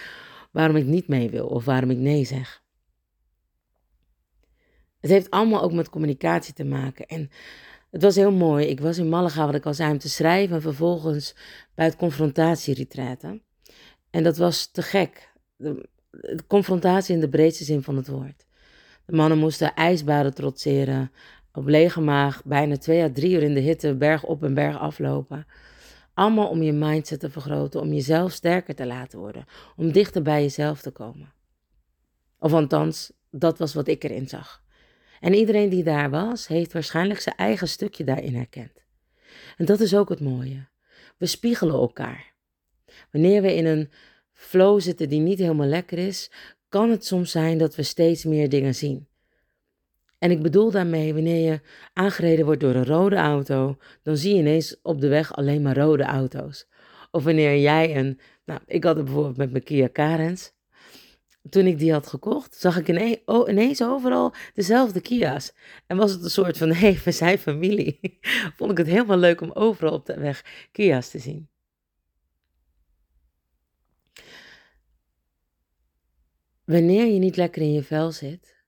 waarom 0.50 0.76
ik 0.76 0.86
niet 0.86 1.08
mee 1.08 1.30
wil 1.30 1.46
of 1.46 1.64
waarom 1.64 1.90
ik 1.90 1.96
nee 1.96 2.24
zeg. 2.24 2.62
Het 5.00 5.10
heeft 5.10 5.30
allemaal 5.30 5.62
ook 5.62 5.72
met 5.72 5.90
communicatie 5.90 6.54
te 6.54 6.64
maken. 6.64 7.06
En 7.06 7.30
het 7.90 8.02
was 8.02 8.14
heel 8.14 8.32
mooi. 8.32 8.66
Ik 8.66 8.80
was 8.80 8.98
in 8.98 9.08
Malaga, 9.08 9.46
wat 9.46 9.54
ik 9.54 9.66
al 9.66 9.74
zei, 9.74 9.92
om 9.92 9.98
te 9.98 10.08
schrijven. 10.08 10.56
En 10.56 10.62
vervolgens 10.62 11.34
bij 11.74 11.84
het 11.84 11.96
confrontatieretreaten. 11.96 13.42
En 14.10 14.22
dat 14.22 14.36
was 14.36 14.66
te 14.66 14.82
gek. 14.82 15.32
De, 15.56 15.88
confrontatie 16.46 17.14
in 17.14 17.20
de 17.20 17.28
breedste 17.28 17.64
zin 17.64 17.82
van 17.82 17.96
het 17.96 18.08
woord. 18.08 18.46
De 19.06 19.16
mannen 19.16 19.38
moesten 19.38 19.74
ijsbaden 19.74 20.34
trotseren. 20.34 21.12
Op 21.52 21.66
lege 21.66 22.00
maag, 22.00 22.44
bijna 22.44 22.76
twee 22.76 23.02
à 23.02 23.10
drie 23.12 23.34
uur 23.34 23.42
in 23.42 23.54
de 23.54 23.60
hitte, 23.60 23.94
berg 23.94 24.24
op 24.24 24.42
en 24.42 24.54
berg 24.54 24.78
aflopen. 24.78 25.46
Allemaal 26.14 26.48
om 26.48 26.62
je 26.62 26.72
mindset 26.72 27.20
te 27.20 27.30
vergroten, 27.30 27.80
om 27.80 27.92
jezelf 27.92 28.32
sterker 28.32 28.74
te 28.74 28.86
laten 28.86 29.18
worden. 29.18 29.44
Om 29.76 29.92
dichter 29.92 30.22
bij 30.22 30.42
jezelf 30.42 30.80
te 30.80 30.90
komen. 30.90 31.32
Of 32.38 32.52
althans, 32.52 33.12
dat 33.30 33.58
was 33.58 33.74
wat 33.74 33.88
ik 33.88 34.04
erin 34.04 34.28
zag. 34.28 34.62
En 35.20 35.34
iedereen 35.34 35.68
die 35.68 35.82
daar 35.82 36.10
was, 36.10 36.46
heeft 36.46 36.72
waarschijnlijk 36.72 37.20
zijn 37.20 37.36
eigen 37.36 37.68
stukje 37.68 38.04
daarin 38.04 38.34
herkend. 38.34 38.84
En 39.56 39.64
dat 39.64 39.80
is 39.80 39.94
ook 39.94 40.08
het 40.08 40.20
mooie. 40.20 40.68
We 41.16 41.26
spiegelen 41.26 41.74
elkaar. 41.74 42.32
Wanneer 43.10 43.42
we 43.42 43.54
in 43.54 43.66
een 43.66 43.90
flow 44.32 44.80
zitten 44.80 45.08
die 45.08 45.20
niet 45.20 45.38
helemaal 45.38 45.66
lekker 45.66 45.98
is, 45.98 46.30
kan 46.68 46.90
het 46.90 47.04
soms 47.04 47.30
zijn 47.30 47.58
dat 47.58 47.74
we 47.74 47.82
steeds 47.82 48.24
meer 48.24 48.48
dingen 48.48 48.74
zien. 48.74 49.06
En 50.22 50.30
ik 50.30 50.42
bedoel 50.42 50.70
daarmee, 50.70 51.14
wanneer 51.14 51.50
je 51.50 51.60
aangereden 51.92 52.44
wordt 52.44 52.60
door 52.60 52.74
een 52.74 52.84
rode 52.84 53.16
auto, 53.16 53.76
dan 54.02 54.16
zie 54.16 54.34
je 54.34 54.40
ineens 54.40 54.80
op 54.82 55.00
de 55.00 55.08
weg 55.08 55.34
alleen 55.34 55.62
maar 55.62 55.76
rode 55.76 56.02
auto's. 56.02 56.68
Of 57.10 57.24
wanneer 57.24 57.58
jij 57.58 57.96
een, 57.96 58.20
nou, 58.44 58.60
ik 58.66 58.84
had 58.84 58.96
het 58.96 59.04
bijvoorbeeld 59.04 59.36
met 59.36 59.50
mijn 59.50 59.62
Kia 59.62 59.88
Carens. 59.92 60.52
Toen 61.48 61.66
ik 61.66 61.78
die 61.78 61.92
had 61.92 62.06
gekocht, 62.06 62.54
zag 62.54 62.78
ik 62.78 62.88
ineens 63.48 63.82
overal 63.82 64.34
dezelfde 64.54 65.00
Kia's. 65.00 65.52
En 65.86 65.96
was 65.96 66.12
het 66.12 66.24
een 66.24 66.30
soort 66.30 66.58
van, 66.58 66.68
hé, 66.68 66.74
hey, 66.90 67.00
we 67.04 67.10
zijn 67.10 67.38
familie. 67.38 68.18
Vond 68.56 68.70
ik 68.70 68.78
het 68.78 68.86
helemaal 68.86 69.18
leuk 69.18 69.40
om 69.40 69.50
overal 69.52 69.92
op 69.92 70.06
de 70.06 70.18
weg 70.18 70.68
Kia's 70.72 71.10
te 71.10 71.18
zien. 71.18 71.48
Wanneer 76.64 77.06
je 77.06 77.18
niet 77.18 77.36
lekker 77.36 77.62
in 77.62 77.72
je 77.72 77.82
vel 77.82 78.12
zit 78.12 78.61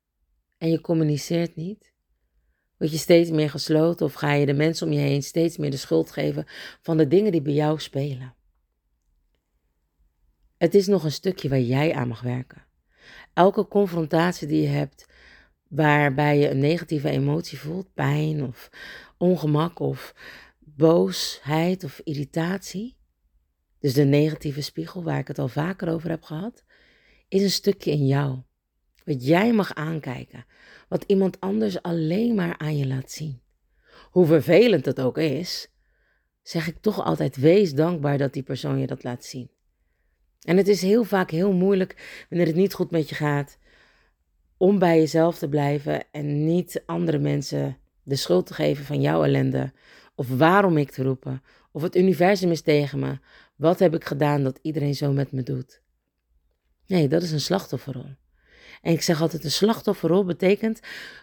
en 0.59 0.71
je 0.71 0.81
communiceert 0.81 1.57
niet, 1.57 1.93
word 2.79 2.91
je 2.91 2.99
steeds 2.99 3.31
meer 3.31 3.51
gesloten 3.51 4.07
of 4.07 4.13
ga 4.13 4.33
je 4.33 4.47
de 4.47 4.53
mensen 4.53 4.87
om 4.87 4.93
je 4.93 5.01
heen 5.01 5.23
steeds 5.23 5.57
meer 5.57 5.71
de 5.71 5.77
schuld 5.77 6.11
geven 6.11 6.47
van 6.83 6.97
de 6.97 7.09
dingen 7.09 7.33
die 7.33 7.43
bij 7.43 7.53
jou 7.53 7.81
spelen. 7.81 8.35
Het 10.57 10.75
is 10.75 10.87
nog 10.87 11.05
een 11.05 11.13
stukje 11.13 11.49
waar 11.49 11.61
jij 11.61 11.95
aan 11.95 12.09
mag 12.09 12.21
werken. 12.21 12.67
Elke 13.33 13.69
confrontatie 13.69 14.49
die 14.49 14.63
je 14.63 14.69
hebt 14.69 15.07
waarbij 15.69 16.39
je 16.39 16.51
een 16.51 16.59
negatieve 16.59 17.09
emotie 17.09 17.59
voelt, 17.59 17.95
pijn 17.95 18.45
of 18.45 18.71
ongemak 19.19 19.79
of 19.79 20.15
boosheid 20.59 21.85
of 21.85 22.01
irritatie, 22.05 22.97
dus 23.79 23.95
de 23.95 24.05
negatieve 24.05 24.63
spiegel 24.63 25.03
waar 25.03 25.19
ik 25.19 25.29
het 25.29 25.39
al 25.39 25.49
vaker 25.49 25.89
over 25.89 26.11
heb 26.11 26.23
gehad, 26.23 26.65
is 27.29 27.43
een 27.43 27.51
stukje 27.51 27.91
in 27.91 28.07
jou. 28.07 28.43
Wat 29.05 29.27
jij 29.27 29.53
mag 29.53 29.75
aankijken. 29.75 30.45
Wat 30.89 31.05
iemand 31.07 31.41
anders 31.41 31.83
alleen 31.83 32.35
maar 32.35 32.59
aan 32.59 32.77
je 32.77 32.87
laat 32.87 33.11
zien. 33.11 33.41
Hoe 34.11 34.27
vervelend 34.27 34.85
het 34.85 35.01
ook 35.01 35.19
is, 35.19 35.69
zeg 36.43 36.67
ik 36.67 36.77
toch 36.81 37.05
altijd: 37.05 37.37
wees 37.37 37.75
dankbaar 37.75 38.19
dat 38.19 38.33
die 38.33 38.43
persoon 38.43 38.79
je 38.79 38.87
dat 38.87 39.05
laat 39.05 39.25
zien. 39.25 39.51
En 40.41 40.57
het 40.57 40.69
is 40.69 40.83
heel 40.83 41.05
vaak 41.05 41.31
heel 41.31 41.53
moeilijk 41.53 42.25
wanneer 42.29 42.47
het 42.47 42.57
niet 42.57 42.75
goed 42.75 42.91
met 42.91 43.09
je 43.09 43.15
gaat, 43.15 43.59
om 44.57 44.79
bij 44.79 44.99
jezelf 44.99 45.39
te 45.39 45.49
blijven 45.49 46.05
en 46.13 46.45
niet 46.45 46.83
andere 46.87 47.19
mensen 47.19 47.79
de 48.03 48.17
schuld 48.17 48.47
te 48.47 48.55
geven 48.55 48.85
van 48.85 49.01
jouw 49.01 49.25
ellende. 49.25 49.73
Of 50.15 50.29
waarom 50.29 50.77
ik 50.77 50.91
te 50.91 51.03
roepen. 51.03 51.43
Of 51.73 51.83
het 51.83 51.97
universum 51.97 52.51
is 52.51 52.61
tegen 52.61 52.99
me. 52.99 53.19
Wat 53.57 53.79
heb 53.79 53.95
ik 53.95 54.05
gedaan 54.05 54.43
dat 54.43 54.59
iedereen 54.63 54.95
zo 54.95 55.13
met 55.13 55.33
me 55.33 55.43
doet? 55.43 55.83
Nee, 56.87 57.09
dat 57.09 57.23
is 57.23 57.33
een 57.33 57.41
slachtofferrol. 57.41 58.17
En 58.85 58.93
ik 58.93 59.03
zeg 59.03 59.21
altijd: 59.21 59.45
een 59.45 59.51
slachtofferrol 59.51 60.25
betekent 60.25 60.81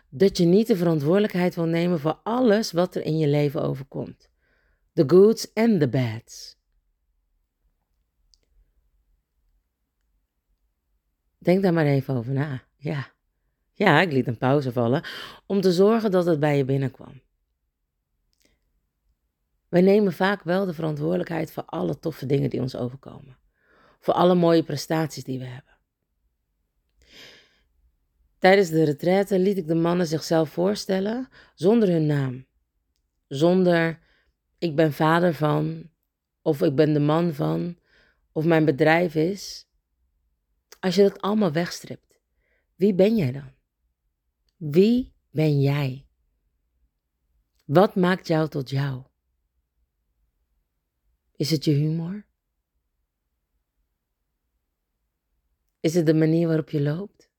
dat 0.09 0.37
je 0.37 0.45
niet 0.45 0.67
de 0.67 0.75
verantwoordelijkheid 0.75 1.55
wil 1.55 1.65
nemen 1.65 1.99
voor 1.99 2.19
alles 2.23 2.71
wat 2.71 2.95
er 2.95 3.05
in 3.05 3.17
je 3.17 3.27
leven 3.27 3.61
overkomt. 3.61 4.29
The 4.93 5.03
goods 5.07 5.53
and 5.53 5.79
the 5.79 5.89
bads. 5.89 6.59
Denk 11.37 11.63
daar 11.63 11.73
maar 11.73 11.85
even 11.85 12.15
over 12.15 12.33
na. 12.33 12.63
Ja. 12.77 13.11
Ja, 13.73 14.01
ik 14.01 14.11
liet 14.11 14.27
een 14.27 14.37
pauze 14.37 14.71
vallen 14.71 15.03
om 15.45 15.61
te 15.61 15.71
zorgen 15.71 16.11
dat 16.11 16.25
het 16.25 16.39
bij 16.39 16.57
je 16.57 16.65
binnenkwam. 16.65 17.21
Wij 19.69 19.81
nemen 19.81 20.13
vaak 20.13 20.43
wel 20.43 20.65
de 20.65 20.73
verantwoordelijkheid 20.73 21.51
voor 21.51 21.65
alle 21.65 21.99
toffe 21.99 22.25
dingen 22.25 22.49
die 22.49 22.61
ons 22.61 22.75
overkomen 22.75 23.37
voor 23.99 24.13
alle 24.13 24.35
mooie 24.35 24.63
prestaties 24.63 25.23
die 25.23 25.39
we 25.39 25.45
hebben. 25.45 25.70
Tijdens 28.41 28.69
de 28.69 28.83
retraite 28.83 29.39
liet 29.39 29.57
ik 29.57 29.67
de 29.67 29.75
mannen 29.75 30.07
zichzelf 30.07 30.49
voorstellen 30.49 31.29
zonder 31.55 31.89
hun 31.89 32.05
naam. 32.05 32.45
Zonder 33.27 33.99
ik 34.57 34.75
ben 34.75 34.93
vader 34.93 35.33
van, 35.33 35.89
of 36.41 36.61
ik 36.61 36.75
ben 36.75 36.93
de 36.93 36.99
man 36.99 37.33
van, 37.33 37.77
of 38.31 38.45
mijn 38.45 38.65
bedrijf 38.65 39.15
is. 39.15 39.67
Als 40.79 40.95
je 40.95 41.01
dat 41.01 41.21
allemaal 41.21 41.51
wegstript, 41.51 42.19
wie 42.75 42.93
ben 42.93 43.15
jij 43.15 43.31
dan? 43.31 43.53
Wie 44.57 45.13
ben 45.29 45.61
jij? 45.61 46.07
Wat 47.65 47.95
maakt 47.95 48.27
jou 48.27 48.49
tot 48.49 48.69
jou? 48.69 49.03
Is 51.35 51.51
het 51.51 51.65
je 51.65 51.71
humor? 51.71 52.25
Is 55.79 55.93
het 55.93 56.05
de 56.05 56.13
manier 56.13 56.47
waarop 56.47 56.69
je 56.69 56.81
loopt? 56.81 57.30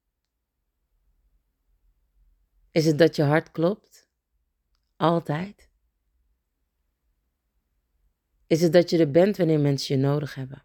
Is 2.73 2.87
het 2.87 2.99
dat 2.99 3.17
je 3.17 3.23
hart 3.23 3.51
klopt? 3.51 4.09
Altijd? 4.97 5.69
Is 8.47 8.63
het 8.63 8.73
dat 8.73 8.91
je 8.91 8.99
er 8.99 9.11
bent 9.11 9.37
wanneer 9.37 9.61
mensen 9.61 9.97
je 9.97 10.03
nodig 10.03 10.35
hebben? 10.35 10.65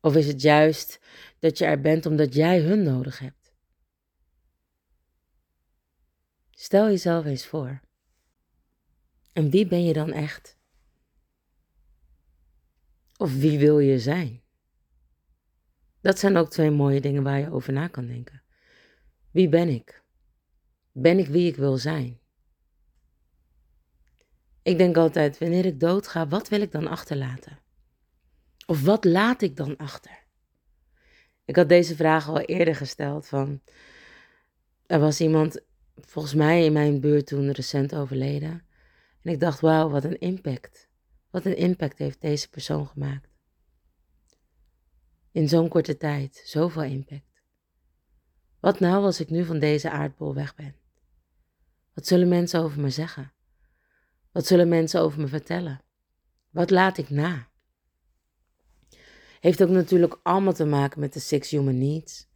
Of 0.00 0.16
is 0.16 0.26
het 0.26 0.42
juist 0.42 1.00
dat 1.38 1.58
je 1.58 1.64
er 1.64 1.80
bent 1.80 2.06
omdat 2.06 2.34
jij 2.34 2.60
hun 2.60 2.82
nodig 2.82 3.18
hebt? 3.18 3.52
Stel 6.50 6.86
jezelf 6.86 7.24
eens 7.24 7.46
voor. 7.46 7.80
En 9.32 9.50
wie 9.50 9.66
ben 9.66 9.84
je 9.84 9.92
dan 9.92 10.12
echt? 10.12 10.58
Of 13.16 13.34
wie 13.34 13.58
wil 13.58 13.78
je 13.78 13.98
zijn? 13.98 14.42
Dat 16.00 16.18
zijn 16.18 16.36
ook 16.36 16.50
twee 16.50 16.70
mooie 16.70 17.00
dingen 17.00 17.22
waar 17.22 17.38
je 17.38 17.50
over 17.50 17.72
na 17.72 17.88
kan 17.88 18.06
denken. 18.06 18.42
Wie 19.30 19.48
ben 19.48 19.68
ik? 19.68 20.02
Ben 21.00 21.18
ik 21.18 21.26
wie 21.26 21.48
ik 21.48 21.56
wil 21.56 21.76
zijn? 21.76 22.18
Ik 24.62 24.78
denk 24.78 24.96
altijd, 24.96 25.38
wanneer 25.38 25.64
ik 25.64 25.80
doodga, 25.80 26.28
wat 26.28 26.48
wil 26.48 26.60
ik 26.60 26.72
dan 26.72 26.86
achterlaten? 26.86 27.58
Of 28.66 28.82
wat 28.82 29.04
laat 29.04 29.42
ik 29.42 29.56
dan 29.56 29.76
achter? 29.76 30.24
Ik 31.44 31.56
had 31.56 31.68
deze 31.68 31.96
vraag 31.96 32.28
al 32.28 32.40
eerder 32.40 32.76
gesteld 32.76 33.26
van, 33.26 33.60
er 34.86 35.00
was 35.00 35.20
iemand 35.20 35.60
volgens 35.94 36.34
mij 36.34 36.64
in 36.64 36.72
mijn 36.72 37.00
buurt 37.00 37.26
toen 37.26 37.50
recent 37.50 37.94
overleden. 37.94 38.62
En 39.22 39.32
ik 39.32 39.40
dacht, 39.40 39.60
wauw, 39.60 39.90
wat 39.90 40.04
een 40.04 40.18
impact. 40.18 40.88
Wat 41.30 41.44
een 41.44 41.56
impact 41.56 41.98
heeft 41.98 42.20
deze 42.20 42.50
persoon 42.50 42.86
gemaakt. 42.86 43.28
In 45.32 45.48
zo'n 45.48 45.68
korte 45.68 45.96
tijd, 45.96 46.42
zoveel 46.44 46.82
impact. 46.82 47.42
Wat 48.60 48.80
nou 48.80 49.04
als 49.04 49.20
ik 49.20 49.30
nu 49.30 49.44
van 49.44 49.58
deze 49.58 49.90
aardbol 49.90 50.34
weg 50.34 50.54
ben? 50.54 50.74
Wat 51.98 52.06
zullen 52.06 52.28
mensen 52.28 52.60
over 52.60 52.80
me 52.80 52.90
zeggen? 52.90 53.32
Wat 54.32 54.46
zullen 54.46 54.68
mensen 54.68 55.00
over 55.00 55.20
me 55.20 55.26
vertellen? 55.26 55.80
Wat 56.50 56.70
laat 56.70 56.98
ik 56.98 57.10
na? 57.10 57.48
Heeft 59.40 59.62
ook 59.62 59.68
natuurlijk 59.68 60.18
allemaal 60.22 60.52
te 60.52 60.64
maken 60.64 61.00
met 61.00 61.12
de 61.12 61.20
six 61.20 61.50
human 61.50 61.78
needs. 61.78 62.28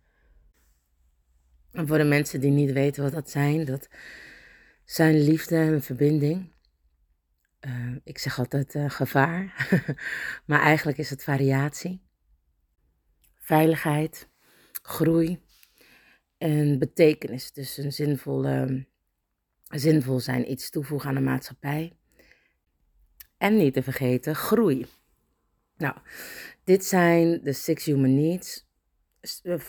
En 1.70 1.86
voor 1.86 1.98
de 1.98 2.04
mensen 2.04 2.40
die 2.40 2.50
niet 2.50 2.72
weten 2.72 3.02
wat 3.02 3.12
dat 3.12 3.30
zijn, 3.30 3.64
dat 3.64 3.88
zijn 4.84 5.20
liefde 5.20 5.56
en 5.56 5.82
verbinding. 5.82 6.52
Uh, 7.60 7.96
ik 8.04 8.18
zeg 8.18 8.38
altijd 8.38 8.74
uh, 8.74 8.90
gevaar, 8.90 9.68
maar 10.46 10.60
eigenlijk 10.60 10.98
is 10.98 11.10
het 11.10 11.22
variatie 11.22 12.02
veiligheid, 13.34 14.28
groei 14.82 15.40
en 16.38 16.78
betekenis. 16.78 17.52
Dus 17.52 17.76
een 17.76 17.92
zinvolle, 17.92 18.86
zinvol 19.78 20.20
zijn, 20.20 20.50
iets 20.50 20.70
toevoegen 20.70 21.08
aan 21.08 21.14
de 21.14 21.20
maatschappij. 21.20 21.92
En 23.38 23.56
niet 23.56 23.74
te 23.74 23.82
vergeten, 23.82 24.34
groei. 24.34 24.86
Nou, 25.76 25.94
dit 26.64 26.84
zijn 26.84 27.40
de 27.42 27.52
Six 27.52 27.84
Human 27.84 28.14
Needs, 28.14 28.66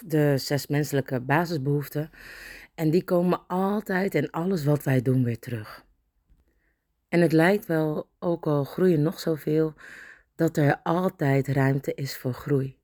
de 0.06 0.38
zes 0.38 0.68
menselijke 0.68 1.20
basisbehoeften. 1.20 2.10
En 2.76 2.90
die 2.90 3.04
komen 3.04 3.48
altijd 3.48 4.16
in 4.16 4.32
alles 4.32 4.64
wat 4.64 4.84
wij 4.84 5.02
doen 5.02 5.24
weer 5.24 5.40
terug. 5.40 5.86
En 7.10 7.22
het 7.22 7.32
lijkt 7.32 7.66
wel, 7.66 8.10
ook 8.20 8.48
al 8.48 8.64
groeien 8.64 9.02
nog 9.02 9.20
zoveel, 9.20 9.74
dat 10.36 10.58
er 10.58 10.80
altijd 10.84 11.48
ruimte 11.48 11.94
is 11.94 12.18
voor 12.18 12.34
groei. 12.34 12.78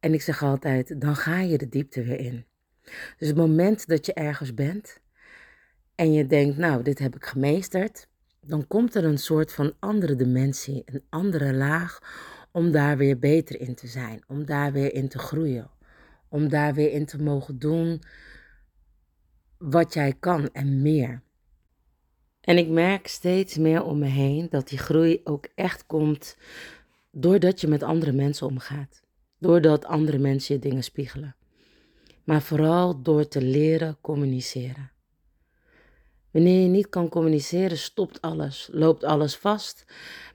En 0.00 0.12
ik 0.12 0.22
zeg 0.22 0.42
altijd, 0.42 1.00
dan 1.00 1.16
ga 1.16 1.40
je 1.40 1.58
de 1.58 1.68
diepte 1.68 2.02
weer 2.02 2.18
in. 2.18 2.46
Dus 3.18 3.28
het 3.28 3.36
moment 3.36 3.86
dat 3.86 4.06
je 4.06 4.12
ergens 4.12 4.54
bent 4.54 5.00
en 5.96 6.12
je 6.12 6.26
denkt, 6.26 6.56
nou, 6.56 6.82
dit 6.82 6.98
heb 6.98 7.14
ik 7.16 7.24
gemeesterd, 7.24 8.08
dan 8.40 8.66
komt 8.66 8.94
er 8.94 9.04
een 9.04 9.18
soort 9.18 9.52
van 9.52 9.72
andere 9.78 10.16
dimensie, 10.16 10.82
een 10.84 11.02
andere 11.08 11.52
laag, 11.52 12.00
om 12.52 12.70
daar 12.70 12.96
weer 12.96 13.18
beter 13.18 13.60
in 13.60 13.74
te 13.74 13.86
zijn, 13.86 14.24
om 14.26 14.44
daar 14.44 14.72
weer 14.72 14.94
in 14.94 15.08
te 15.08 15.18
groeien, 15.18 15.70
om 16.28 16.48
daar 16.48 16.74
weer 16.74 16.92
in 16.92 17.06
te 17.06 17.22
mogen 17.22 17.58
doen 17.58 18.02
wat 19.58 19.94
jij 19.94 20.12
kan 20.20 20.48
en 20.52 20.82
meer. 20.82 21.22
En 22.40 22.58
ik 22.58 22.68
merk 22.68 23.06
steeds 23.06 23.56
meer 23.56 23.82
om 23.82 23.98
me 23.98 24.06
heen 24.06 24.46
dat 24.50 24.68
die 24.68 24.78
groei 24.78 25.20
ook 25.24 25.48
echt 25.54 25.86
komt 25.86 26.36
doordat 27.10 27.60
je 27.60 27.68
met 27.68 27.82
andere 27.82 28.12
mensen 28.12 28.46
omgaat. 28.46 29.02
Doordat 29.38 29.84
andere 29.84 30.18
mensen 30.18 30.54
je 30.54 30.60
dingen 30.60 30.84
spiegelen. 30.84 31.36
Maar 32.24 32.42
vooral 32.42 33.02
door 33.02 33.28
te 33.28 33.42
leren 33.42 33.96
communiceren. 34.00 34.90
Wanneer 36.36 36.62
je 36.62 36.68
niet 36.68 36.88
kan 36.88 37.08
communiceren, 37.08 37.78
stopt 37.78 38.20
alles, 38.20 38.68
loopt 38.72 39.04
alles 39.04 39.36
vast, 39.36 39.84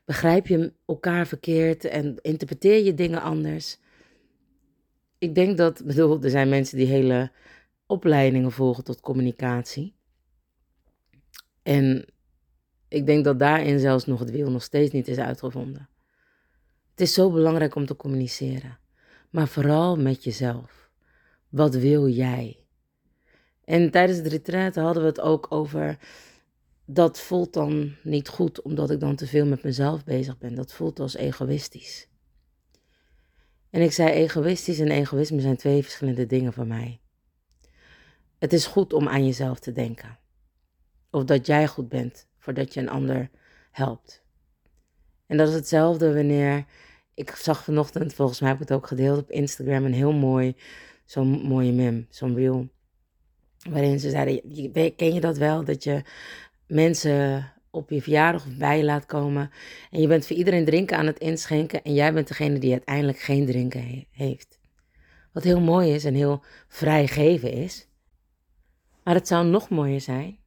begrijp 0.06 0.48
je 0.48 0.74
elkaar 0.86 1.28
verkeerd 1.28 1.86
en 1.86 2.18
interpreteer 2.22 2.84
je 2.84 2.94
dingen 2.94 3.22
anders. 3.22 3.80
Ik 5.18 5.36
denk 5.36 5.58
dat, 5.58 5.82
bedoel, 5.86 6.24
er 6.24 6.30
zijn 6.30 6.50
mensen 6.50 6.78
die 6.78 6.88
hele 6.88 7.32
opleidingen 7.86 8.52
volgen 8.52 8.84
tot 8.84 9.02
communicatie. 9.02 9.96
En 11.64 12.06
ik 12.88 13.06
denk 13.06 13.24
dat 13.24 13.40
daarin 13.40 13.80
zelfs 13.80 14.06
nog 14.06 14.20
het 14.20 14.32
wiel 14.32 14.52
nog 14.52 14.64
steeds 14.64 14.92
niet 14.92 15.08
is 15.08 15.18
uitgevonden. 15.18 15.90
Het 16.92 17.02
is 17.02 17.14
zo 17.14 17.32
belangrijk 17.32 17.76
om 17.76 17.86
te 17.86 17.96
communiceren, 17.96 18.80
maar 19.30 19.48
vooral 19.48 19.98
met 19.98 20.24
jezelf. 20.24 20.90
Wat 21.50 21.76
wil 21.76 22.08
jij? 22.08 22.61
En 23.72 23.92
tijdens 23.92 24.22
de 24.22 24.30
retreat 24.30 24.76
hadden 24.76 25.04
we 25.04 25.10
het 25.10 25.22
ook 25.22 25.46
over 25.50 25.98
dat 26.86 27.20
voelt 27.20 27.54
dan 27.54 27.96
niet 28.04 28.28
goed 28.28 28.62
omdat 28.62 28.92
ik 28.92 29.00
dan 29.00 29.16
te 29.16 29.28
veel 29.28 29.46
met 29.46 29.64
mezelf 29.64 30.04
bezig 30.04 30.38
ben. 30.38 30.56
Dat 30.56 30.74
voelt 30.74 31.00
als 31.00 31.16
egoïstisch. 31.16 32.08
En 33.70 33.82
ik 33.82 33.92
zei 33.92 34.10
egoïstisch 34.10 34.80
en 34.80 34.88
egoïsme 34.88 35.42
zijn 35.42 35.58
twee 35.58 35.84
verschillende 35.84 36.26
dingen 36.26 36.54
voor 36.54 36.68
mij. 36.68 37.00
Het 38.40 38.54
is 38.54 38.66
goed 38.66 38.94
om 38.94 39.08
aan 39.08 39.26
jezelf 39.26 39.60
te 39.60 39.72
denken. 39.72 40.20
Of 41.10 41.24
dat 41.24 41.46
jij 41.46 41.68
goed 41.68 41.90
bent 41.90 42.28
voordat 42.38 42.74
je 42.74 42.80
een 42.80 42.90
ander 42.90 43.30
helpt. 43.72 44.24
En 45.26 45.38
dat 45.38 45.48
is 45.48 45.54
hetzelfde 45.54 46.14
wanneer 46.14 46.66
ik 47.14 47.30
zag 47.30 47.64
vanochtend, 47.64 48.14
volgens 48.14 48.40
mij 48.40 48.50
heb 48.50 48.62
ik 48.62 48.68
het 48.68 48.78
ook 48.78 48.88
gedeeld 48.88 49.20
op 49.20 49.32
Instagram, 49.32 49.86
een 49.86 49.94
heel 49.94 50.14
mooi, 50.14 50.56
zo'n 51.06 51.28
mooie 51.28 51.72
mem, 51.72 52.08
zo'n 52.10 52.36
reel. 52.36 52.70
Waarin 53.70 54.00
ze 54.00 54.10
zeiden, 54.10 54.42
ken 54.96 55.14
je 55.14 55.20
dat 55.20 55.38
wel, 55.38 55.64
dat 55.64 55.84
je 55.84 56.04
mensen 56.68 57.52
op 57.70 57.90
je 57.90 58.02
verjaardag 58.02 58.46
of 58.46 58.58
bij 58.58 58.78
je 58.78 58.84
laat 58.84 59.06
komen. 59.06 59.52
En 59.92 60.02
je 60.02 60.08
bent 60.08 60.28
voor 60.28 60.36
iedereen 60.36 60.66
drinken 60.66 60.98
aan 60.98 61.06
het 61.06 61.20
inschenken. 61.20 61.84
En 61.84 61.94
jij 61.94 62.14
bent 62.14 62.28
degene 62.28 62.60
die 62.60 62.72
uiteindelijk 62.72 63.20
geen 63.20 63.46
drinken 63.46 64.06
heeft. 64.12 64.60
Wat 65.34 65.44
heel 65.44 65.62
mooi 65.62 65.94
is 65.94 66.06
en 66.06 66.14
heel 66.14 66.44
vrijgeven 66.68 67.52
is. 67.52 67.88
Maar 69.04 69.14
het 69.14 69.28
zou 69.28 69.46
nog 69.46 69.70
mooier 69.70 70.02
zijn 70.02 70.42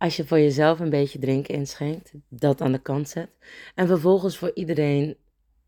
als 0.00 0.16
je 0.16 0.26
voor 0.26 0.38
jezelf 0.38 0.80
een 0.80 0.90
beetje 0.90 1.18
drinken 1.18 1.54
inschenkt, 1.54 2.12
dat 2.28 2.60
aan 2.60 2.72
de 2.72 2.78
kant 2.78 3.08
zet. 3.08 3.30
En 3.74 3.86
vervolgens 3.86 4.38
voor 4.38 4.50
iedereen 4.54 5.16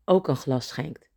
ook 0.05 0.27
een 0.27 0.35
glas 0.35 0.67
schenkt. 0.67 1.09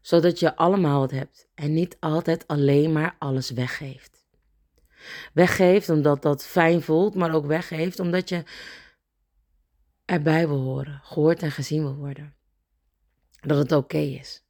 Zodat 0.00 0.38
je 0.38 0.56
allemaal 0.56 1.02
het 1.02 1.10
hebt 1.10 1.48
en 1.54 1.74
niet 1.74 1.96
altijd 2.00 2.46
alleen 2.46 2.92
maar 2.92 3.16
alles 3.18 3.50
weggeeft. 3.50 4.15
Weggeeft 5.32 5.88
omdat 5.88 6.22
dat 6.22 6.46
fijn 6.46 6.82
voelt, 6.82 7.14
maar 7.14 7.34
ook 7.34 7.46
weggeeft 7.46 8.00
omdat 8.00 8.28
je 8.28 8.42
erbij 10.04 10.48
wil 10.48 10.60
horen, 10.60 11.00
gehoord 11.02 11.42
en 11.42 11.50
gezien 11.50 11.82
wil 11.82 11.96
worden. 11.96 12.34
Dat 13.40 13.58
het 13.58 13.72
oké 13.72 13.98
is. 13.98 14.44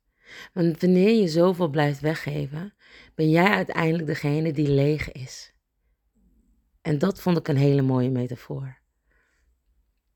Want 0.53 0.81
wanneer 0.81 1.21
je 1.21 1.29
zoveel 1.29 1.69
blijft 1.69 2.01
weggeven, 2.01 2.75
ben 3.15 3.31
jij 3.31 3.51
uiteindelijk 3.51 4.07
degene 4.07 4.53
die 4.53 4.69
leeg 4.69 5.12
is. 5.12 5.55
En 6.83 6.99
dat 6.99 7.21
vond 7.21 7.39
ik 7.39 7.49
een 7.49 7.57
hele 7.57 7.83
mooie 7.83 8.11
metafoor. 8.11 8.79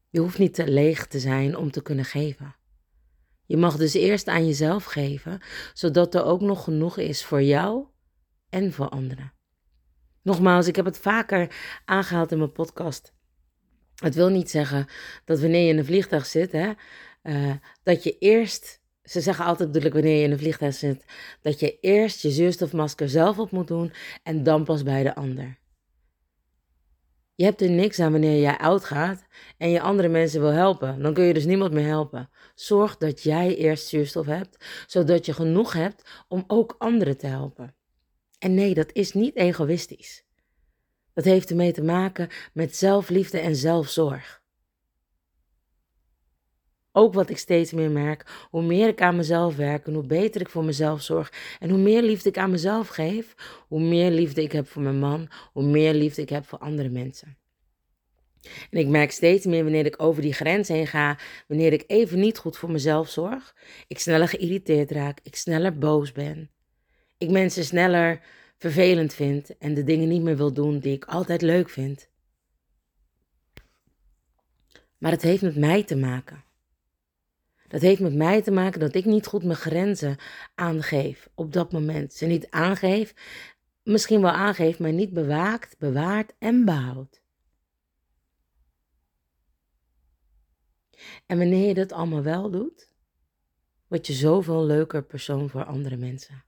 Je 0.08 0.20
hoeft 0.20 0.38
niet 0.38 0.54
te 0.54 0.68
leeg 0.68 1.06
te 1.06 1.18
zijn 1.18 1.56
om 1.56 1.70
te 1.70 1.82
kunnen 1.82 2.04
geven. 2.04 2.54
Je 3.46 3.56
mag 3.56 3.76
dus 3.76 3.94
eerst 3.94 4.28
aan 4.28 4.46
jezelf 4.46 4.84
geven, 4.84 5.40
zodat 5.72 6.14
er 6.14 6.24
ook 6.24 6.40
nog 6.40 6.64
genoeg 6.64 6.98
is 6.98 7.24
voor 7.24 7.42
jou 7.42 7.86
en 8.48 8.72
voor 8.72 8.88
anderen. 8.88 9.32
Nogmaals, 10.22 10.66
ik 10.66 10.76
heb 10.76 10.84
het 10.84 10.98
vaker 10.98 11.54
aangehaald 11.84 12.32
in 12.32 12.38
mijn 12.38 12.52
podcast. 12.52 13.12
Het 13.94 14.14
wil 14.14 14.28
niet 14.28 14.50
zeggen 14.50 14.86
dat 15.24 15.40
wanneer 15.40 15.62
je 15.62 15.72
in 15.72 15.78
een 15.78 15.84
vliegtuig 15.84 16.26
zit, 16.26 16.52
hè, 16.52 16.72
uh, 17.22 17.52
dat 17.82 18.02
je 18.02 18.18
eerst, 18.18 18.80
ze 19.02 19.20
zeggen 19.20 19.44
altijd 19.44 19.68
natuurlijk 19.68 19.94
wanneer 19.94 20.16
je 20.16 20.24
in 20.24 20.30
een 20.30 20.38
vliegtuig 20.38 20.74
zit, 20.74 21.04
dat 21.42 21.60
je 21.60 21.78
eerst 21.80 22.22
je 22.22 22.30
zuurstofmasker 22.30 23.08
zelf 23.08 23.38
op 23.38 23.50
moet 23.50 23.68
doen 23.68 23.92
en 24.22 24.42
dan 24.42 24.64
pas 24.64 24.82
bij 24.82 25.02
de 25.02 25.14
ander. 25.14 25.58
Je 27.34 27.44
hebt 27.44 27.60
er 27.60 27.70
niks 27.70 28.00
aan 28.00 28.12
wanneer 28.12 28.40
jij 28.40 28.58
oud 28.58 28.84
gaat 28.84 29.26
en 29.58 29.70
je 29.70 29.80
andere 29.80 30.08
mensen 30.08 30.40
wil 30.40 30.50
helpen. 30.50 31.02
Dan 31.02 31.14
kun 31.14 31.24
je 31.24 31.34
dus 31.34 31.44
niemand 31.44 31.72
meer 31.72 31.86
helpen. 31.86 32.30
Zorg 32.54 32.96
dat 32.96 33.22
jij 33.22 33.56
eerst 33.56 33.86
zuurstof 33.86 34.26
hebt, 34.26 34.84
zodat 34.86 35.26
je 35.26 35.32
genoeg 35.32 35.72
hebt 35.72 36.24
om 36.28 36.44
ook 36.46 36.74
anderen 36.78 37.18
te 37.18 37.26
helpen. 37.26 37.74
En 38.40 38.54
nee, 38.54 38.74
dat 38.74 38.92
is 38.92 39.12
niet 39.12 39.36
egoïstisch. 39.36 40.24
Dat 41.12 41.24
heeft 41.24 41.50
ermee 41.50 41.72
te 41.72 41.82
maken 41.82 42.28
met 42.52 42.76
zelfliefde 42.76 43.38
en 43.38 43.56
zelfzorg. 43.56 44.42
Ook 46.92 47.14
wat 47.14 47.30
ik 47.30 47.38
steeds 47.38 47.72
meer 47.72 47.90
merk, 47.90 48.46
hoe 48.50 48.62
meer 48.62 48.88
ik 48.88 49.02
aan 49.02 49.16
mezelf 49.16 49.56
werk 49.56 49.86
en 49.86 49.94
hoe 49.94 50.06
beter 50.06 50.40
ik 50.40 50.48
voor 50.48 50.64
mezelf 50.64 51.02
zorg 51.02 51.32
en 51.58 51.70
hoe 51.70 51.78
meer 51.78 52.02
liefde 52.02 52.28
ik 52.28 52.38
aan 52.38 52.50
mezelf 52.50 52.88
geef, 52.88 53.34
hoe 53.68 53.80
meer 53.80 54.10
liefde 54.10 54.42
ik 54.42 54.52
heb 54.52 54.68
voor 54.68 54.82
mijn 54.82 54.98
man, 54.98 55.28
hoe 55.52 55.64
meer 55.64 55.94
liefde 55.94 56.22
ik 56.22 56.28
heb 56.28 56.46
voor 56.46 56.58
andere 56.58 56.88
mensen. 56.88 57.38
En 58.70 58.78
ik 58.78 58.86
merk 58.86 59.10
steeds 59.10 59.46
meer 59.46 59.62
wanneer 59.62 59.86
ik 59.86 60.02
over 60.02 60.22
die 60.22 60.32
grens 60.32 60.68
heen 60.68 60.86
ga, 60.86 61.18
wanneer 61.48 61.72
ik 61.72 61.84
even 61.86 62.20
niet 62.20 62.38
goed 62.38 62.56
voor 62.56 62.70
mezelf 62.70 63.08
zorg, 63.08 63.56
ik 63.86 63.98
sneller 63.98 64.28
geïrriteerd 64.28 64.90
raak, 64.90 65.18
ik 65.22 65.36
sneller 65.36 65.78
boos 65.78 66.12
ben, 66.12 66.50
ik 67.20 67.30
mensen 67.30 67.64
sneller 67.64 68.20
vervelend 68.56 69.14
vind 69.14 69.58
en 69.58 69.74
de 69.74 69.84
dingen 69.84 70.08
niet 70.08 70.22
meer 70.22 70.36
wil 70.36 70.52
doen 70.52 70.78
die 70.78 70.94
ik 70.94 71.04
altijd 71.04 71.42
leuk 71.42 71.68
vind. 71.68 72.08
Maar 74.98 75.10
het 75.10 75.22
heeft 75.22 75.42
met 75.42 75.56
mij 75.56 75.84
te 75.84 75.96
maken. 75.96 76.44
Dat 77.68 77.80
heeft 77.80 78.00
met 78.00 78.14
mij 78.14 78.42
te 78.42 78.50
maken 78.50 78.80
dat 78.80 78.94
ik 78.94 79.04
niet 79.04 79.26
goed 79.26 79.44
mijn 79.44 79.58
grenzen 79.58 80.16
aangeef 80.54 81.28
op 81.34 81.52
dat 81.52 81.72
moment. 81.72 82.12
Ze 82.12 82.26
niet 82.26 82.50
aangeef, 82.50 83.14
misschien 83.82 84.20
wel 84.20 84.30
aangeef, 84.30 84.78
maar 84.78 84.92
niet 84.92 85.12
bewaakt, 85.12 85.78
bewaard 85.78 86.32
en 86.38 86.64
behoudt. 86.64 87.22
En 91.26 91.38
wanneer 91.38 91.68
je 91.68 91.74
dat 91.74 91.92
allemaal 91.92 92.22
wel 92.22 92.50
doet, 92.50 92.92
word 93.86 94.06
je 94.06 94.12
zoveel 94.12 94.64
leuker 94.64 95.02
persoon 95.02 95.50
voor 95.50 95.64
andere 95.64 95.96
mensen. 95.96 96.44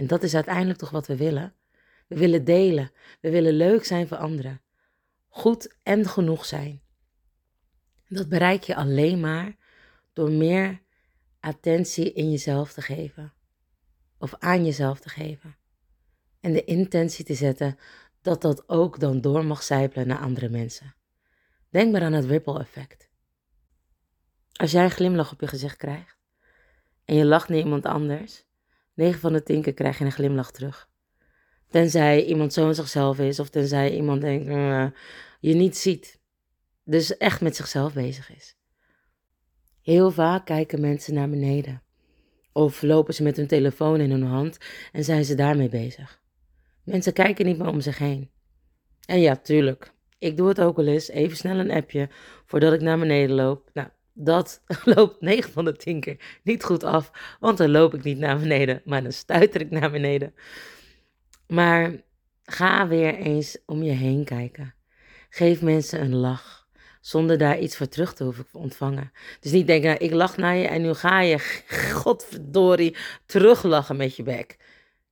En 0.00 0.06
dat 0.06 0.22
is 0.22 0.34
uiteindelijk 0.34 0.78
toch 0.78 0.90
wat 0.90 1.06
we 1.06 1.16
willen. 1.16 1.54
We 2.06 2.16
willen 2.16 2.44
delen. 2.44 2.92
We 3.20 3.30
willen 3.30 3.52
leuk 3.52 3.84
zijn 3.84 4.08
voor 4.08 4.16
anderen. 4.16 4.60
Goed 5.28 5.76
en 5.82 6.06
genoeg 6.06 6.44
zijn. 6.44 6.82
Dat 8.08 8.28
bereik 8.28 8.62
je 8.62 8.74
alleen 8.74 9.20
maar 9.20 9.56
door 10.12 10.30
meer 10.30 10.82
attentie 11.40 12.12
in 12.12 12.30
jezelf 12.30 12.72
te 12.72 12.82
geven. 12.82 13.32
Of 14.18 14.34
aan 14.38 14.64
jezelf 14.64 15.00
te 15.00 15.08
geven. 15.08 15.56
En 16.40 16.52
de 16.52 16.64
intentie 16.64 17.24
te 17.24 17.34
zetten 17.34 17.78
dat 18.22 18.42
dat 18.42 18.68
ook 18.68 19.00
dan 19.00 19.20
door 19.20 19.44
mag 19.44 19.62
zijpelen 19.62 20.06
naar 20.06 20.20
andere 20.20 20.48
mensen. 20.48 20.94
Denk 21.68 21.92
maar 21.92 22.02
aan 22.02 22.12
het 22.12 22.24
ripple 22.24 22.60
effect. 22.60 23.08
Als 24.52 24.70
jij 24.70 24.84
een 24.84 24.90
glimlach 24.90 25.32
op 25.32 25.40
je 25.40 25.46
gezicht 25.46 25.76
krijgt 25.76 26.18
en 27.04 27.14
je 27.14 27.24
lacht 27.24 27.48
naar 27.48 27.58
iemand 27.58 27.84
anders, 27.84 28.48
9 29.00 29.20
van 29.20 29.32
de 29.32 29.42
10 29.42 29.62
keer 29.62 29.74
krijg 29.74 29.98
je 29.98 30.04
een 30.04 30.12
glimlach 30.12 30.50
terug. 30.50 30.88
Tenzij 31.68 32.24
iemand 32.24 32.52
zo 32.52 32.68
in 32.68 32.74
zichzelf 32.74 33.18
is 33.18 33.40
of 33.40 33.48
tenzij 33.48 33.94
iemand 33.94 34.20
denkt, 34.20 34.48
uh, 34.48 34.86
je 35.40 35.54
niet 35.54 35.76
ziet. 35.76 36.20
Dus 36.84 37.16
echt 37.16 37.40
met 37.40 37.56
zichzelf 37.56 37.92
bezig 37.92 38.34
is. 38.36 38.56
Heel 39.82 40.10
vaak 40.10 40.46
kijken 40.46 40.80
mensen 40.80 41.14
naar 41.14 41.30
beneden. 41.30 41.82
Of 42.52 42.82
lopen 42.82 43.14
ze 43.14 43.22
met 43.22 43.36
hun 43.36 43.46
telefoon 43.46 44.00
in 44.00 44.10
hun 44.10 44.22
hand 44.22 44.58
en 44.92 45.04
zijn 45.04 45.24
ze 45.24 45.34
daarmee 45.34 45.68
bezig. 45.68 46.20
Mensen 46.84 47.12
kijken 47.12 47.46
niet 47.46 47.58
meer 47.58 47.68
om 47.68 47.80
zich 47.80 47.98
heen. 47.98 48.30
En 49.06 49.20
ja, 49.20 49.36
tuurlijk. 49.36 49.92
Ik 50.18 50.36
doe 50.36 50.48
het 50.48 50.60
ook 50.60 50.76
wel 50.76 50.86
eens. 50.86 51.08
Even 51.08 51.36
snel 51.36 51.58
een 51.58 51.70
appje 51.70 52.08
voordat 52.46 52.72
ik 52.72 52.80
naar 52.80 52.98
beneden 52.98 53.36
loop. 53.36 53.70
Nou, 53.72 53.88
dat 54.12 54.62
loopt 54.94 55.20
9 55.20 55.52
van 55.52 55.64
de 55.64 55.76
10 55.76 56.00
keer 56.00 56.40
niet 56.42 56.64
goed 56.64 56.84
af. 56.84 57.36
Want 57.40 57.58
dan 57.58 57.70
loop 57.70 57.94
ik 57.94 58.02
niet 58.02 58.18
naar 58.18 58.38
beneden, 58.38 58.82
maar 58.84 59.02
dan 59.02 59.12
stuiter 59.12 59.60
ik 59.60 59.70
naar 59.70 59.90
beneden. 59.90 60.34
Maar 61.46 61.92
ga 62.42 62.88
weer 62.88 63.14
eens 63.14 63.58
om 63.66 63.82
je 63.82 63.92
heen 63.92 64.24
kijken. 64.24 64.74
Geef 65.30 65.62
mensen 65.62 66.00
een 66.00 66.14
lach. 66.14 66.68
Zonder 67.00 67.38
daar 67.38 67.58
iets 67.58 67.76
voor 67.76 67.88
terug 67.88 68.14
te 68.14 68.24
hoeven 68.24 68.46
ontvangen. 68.52 69.12
Dus 69.40 69.52
niet 69.52 69.66
denken, 69.66 69.88
nou, 69.88 70.04
ik 70.04 70.12
lach 70.12 70.36
naar 70.36 70.56
je 70.56 70.66
en 70.66 70.82
nu 70.82 70.94
ga 70.94 71.20
je, 71.20 71.38
godverdorie, 72.02 72.96
teruglachen 73.26 73.96
met 73.96 74.16
je 74.16 74.22
bek. 74.22 74.56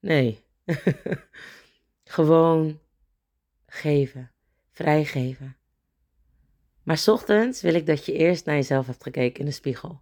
Nee. 0.00 0.44
Gewoon 2.04 2.80
geven. 3.66 4.30
Vrijgeven. 4.72 5.57
Maar 6.88 7.05
ochtends 7.07 7.61
wil 7.61 7.74
ik 7.74 7.87
dat 7.87 8.05
je 8.07 8.12
eerst 8.12 8.44
naar 8.44 8.55
jezelf 8.55 8.87
hebt 8.87 9.03
gekeken 9.03 9.40
in 9.40 9.44
de 9.44 9.53
spiegel. 9.53 10.01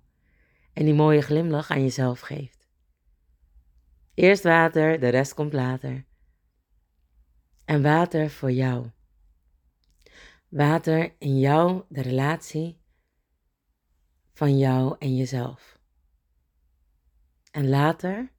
En 0.73 0.85
die 0.85 0.95
mooie 0.95 1.21
glimlach 1.21 1.71
aan 1.71 1.83
jezelf 1.83 2.21
geeft. 2.21 2.69
Eerst 4.15 4.43
water, 4.43 5.01
de 5.01 5.09
rest 5.09 5.35
komt 5.35 5.53
later. 5.53 6.05
En 7.65 7.83
water 7.83 8.31
voor 8.31 8.51
jou. 8.51 8.91
Water 10.49 11.15
in 11.19 11.39
jou, 11.39 11.83
de 11.89 12.03
relatie 12.03 12.81
van 14.33 14.59
jou 14.59 14.97
en 14.99 15.17
jezelf. 15.17 15.79
En 17.51 17.69
later 17.69 18.33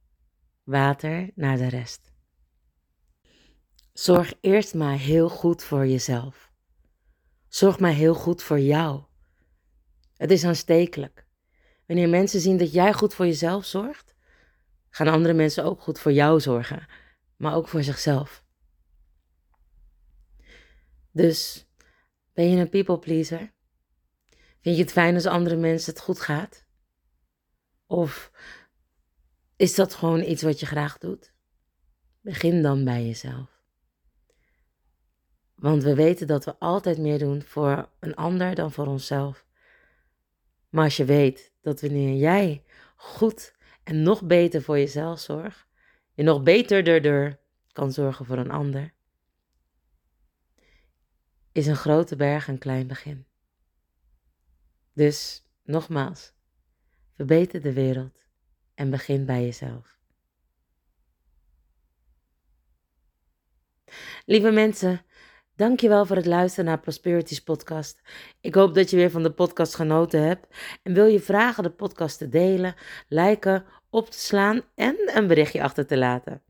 water 0.63 1.31
naar 1.35 1.57
de 1.57 1.67
rest. 1.67 2.13
Zorg 3.93 4.33
eerst 4.41 4.73
maar 4.73 4.97
heel 4.97 5.29
goed 5.29 5.63
voor 5.63 5.87
jezelf. 5.87 6.46
Zorg 7.47 7.79
maar 7.79 7.91
heel 7.91 8.13
goed 8.13 8.43
voor 8.43 8.59
jou. 8.59 9.03
Het 10.17 10.31
is 10.31 10.43
aanstekelijk. 10.43 11.25
Wanneer 11.85 12.09
mensen 12.09 12.39
zien 12.39 12.57
dat 12.57 12.73
jij 12.73 12.93
goed 12.93 13.13
voor 13.13 13.25
jezelf 13.25 13.65
zorgt, 13.65 14.15
gaan 14.89 15.07
andere 15.07 15.33
mensen 15.33 15.63
ook 15.63 15.81
goed 15.81 15.99
voor 15.99 16.11
jou 16.11 16.39
zorgen, 16.39 16.85
maar 17.35 17.55
ook 17.55 17.67
voor 17.67 17.83
zichzelf. 17.83 18.43
Dus 21.11 21.67
ben 22.33 22.49
je 22.49 22.57
een 22.57 22.69
people 22.69 22.99
pleaser? 22.99 23.53
Vind 24.61 24.75
je 24.75 24.81
het 24.81 24.91
fijn 24.91 25.15
als 25.15 25.25
andere 25.25 25.55
mensen 25.55 25.93
het 25.93 26.01
goed 26.01 26.19
gaat? 26.19 26.65
Of 27.85 28.31
is 29.55 29.75
dat 29.75 29.93
gewoon 29.93 30.21
iets 30.21 30.41
wat 30.41 30.59
je 30.59 30.65
graag 30.65 30.97
doet? 30.97 31.33
Begin 32.21 32.61
dan 32.61 32.83
bij 32.83 33.05
jezelf. 33.05 33.56
Want 35.59 35.83
we 35.83 35.95
weten 35.95 36.27
dat 36.27 36.45
we 36.45 36.55
altijd 36.59 36.97
meer 36.97 37.19
doen 37.19 37.41
voor 37.41 37.89
een 37.99 38.15
ander 38.15 38.55
dan 38.55 38.71
voor 38.71 38.87
onszelf. 38.87 39.45
Maar 40.69 40.83
als 40.83 40.97
je 40.97 41.05
weet 41.05 41.53
dat 41.61 41.81
wanneer 41.81 42.17
jij 42.17 42.63
goed 42.95 43.55
en 43.83 44.01
nog 44.01 44.23
beter 44.23 44.61
voor 44.61 44.77
jezelf 44.77 45.19
zorgt, 45.19 45.67
je 46.13 46.23
nog 46.23 46.43
beter 46.43 46.87
erdoor 46.87 47.39
kan 47.71 47.91
zorgen 47.91 48.25
voor 48.25 48.37
een 48.37 48.51
ander, 48.51 48.93
is 51.51 51.67
een 51.67 51.75
grote 51.75 52.15
berg 52.15 52.47
een 52.47 52.57
klein 52.57 52.87
begin. 52.87 53.25
Dus 54.93 55.43
nogmaals, 55.63 56.33
verbeter 57.13 57.61
de 57.61 57.73
wereld 57.73 58.25
en 58.73 58.89
begin 58.89 59.25
bij 59.25 59.43
jezelf. 59.43 59.97
Lieve 64.25 64.51
mensen, 64.51 65.05
dankjewel 65.57 66.05
voor 66.05 66.15
het 66.15 66.25
luisteren 66.25 66.65
naar 66.65 66.79
Prosperities 66.79 67.43
podcast. 67.43 68.01
Ik 68.41 68.55
hoop 68.55 68.75
dat 68.75 68.89
je 68.89 68.95
weer 68.95 69.11
van 69.11 69.23
de 69.23 69.31
podcast 69.31 69.75
genoten 69.75 70.21
hebt. 70.21 70.47
En 70.83 70.93
wil 70.93 71.05
je 71.05 71.19
vragen 71.19 71.63
de 71.63 71.69
podcast 71.69 72.17
te 72.17 72.29
delen, 72.29 72.75
liken, 73.07 73.65
op 73.89 74.09
te 74.09 74.19
slaan 74.19 74.61
en 74.75 74.95
een 75.13 75.27
berichtje 75.27 75.63
achter 75.63 75.85
te 75.85 75.97
laten. 75.97 76.41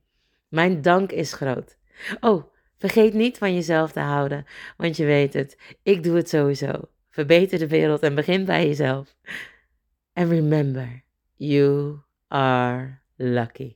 Mijn 0.48 0.82
dank 0.82 1.12
is 1.12 1.34
groot. 1.34 1.78
Oh, 2.20 2.43
vergeet 2.78 3.13
niet 3.13 3.38
van 3.38 3.54
jezelf 3.54 3.91
te 3.91 4.00
houden, 4.00 4.46
want 4.78 4.98
je 4.98 5.06
weet 5.06 5.34
het, 5.34 5.58
ik 5.84 6.04
doe 6.04 6.15
het 6.15 6.30
sowieso. 6.30 6.72
Verbeter 7.10 7.60
de 7.60 7.67
wereld 7.67 8.02
en 8.02 8.15
begin 8.15 8.46
bij 8.46 8.67
jezelf. 8.67 9.15
And 10.13 10.30
remember, 10.30 11.04
you 11.36 11.98
are 12.28 13.00
lucky. 13.15 13.76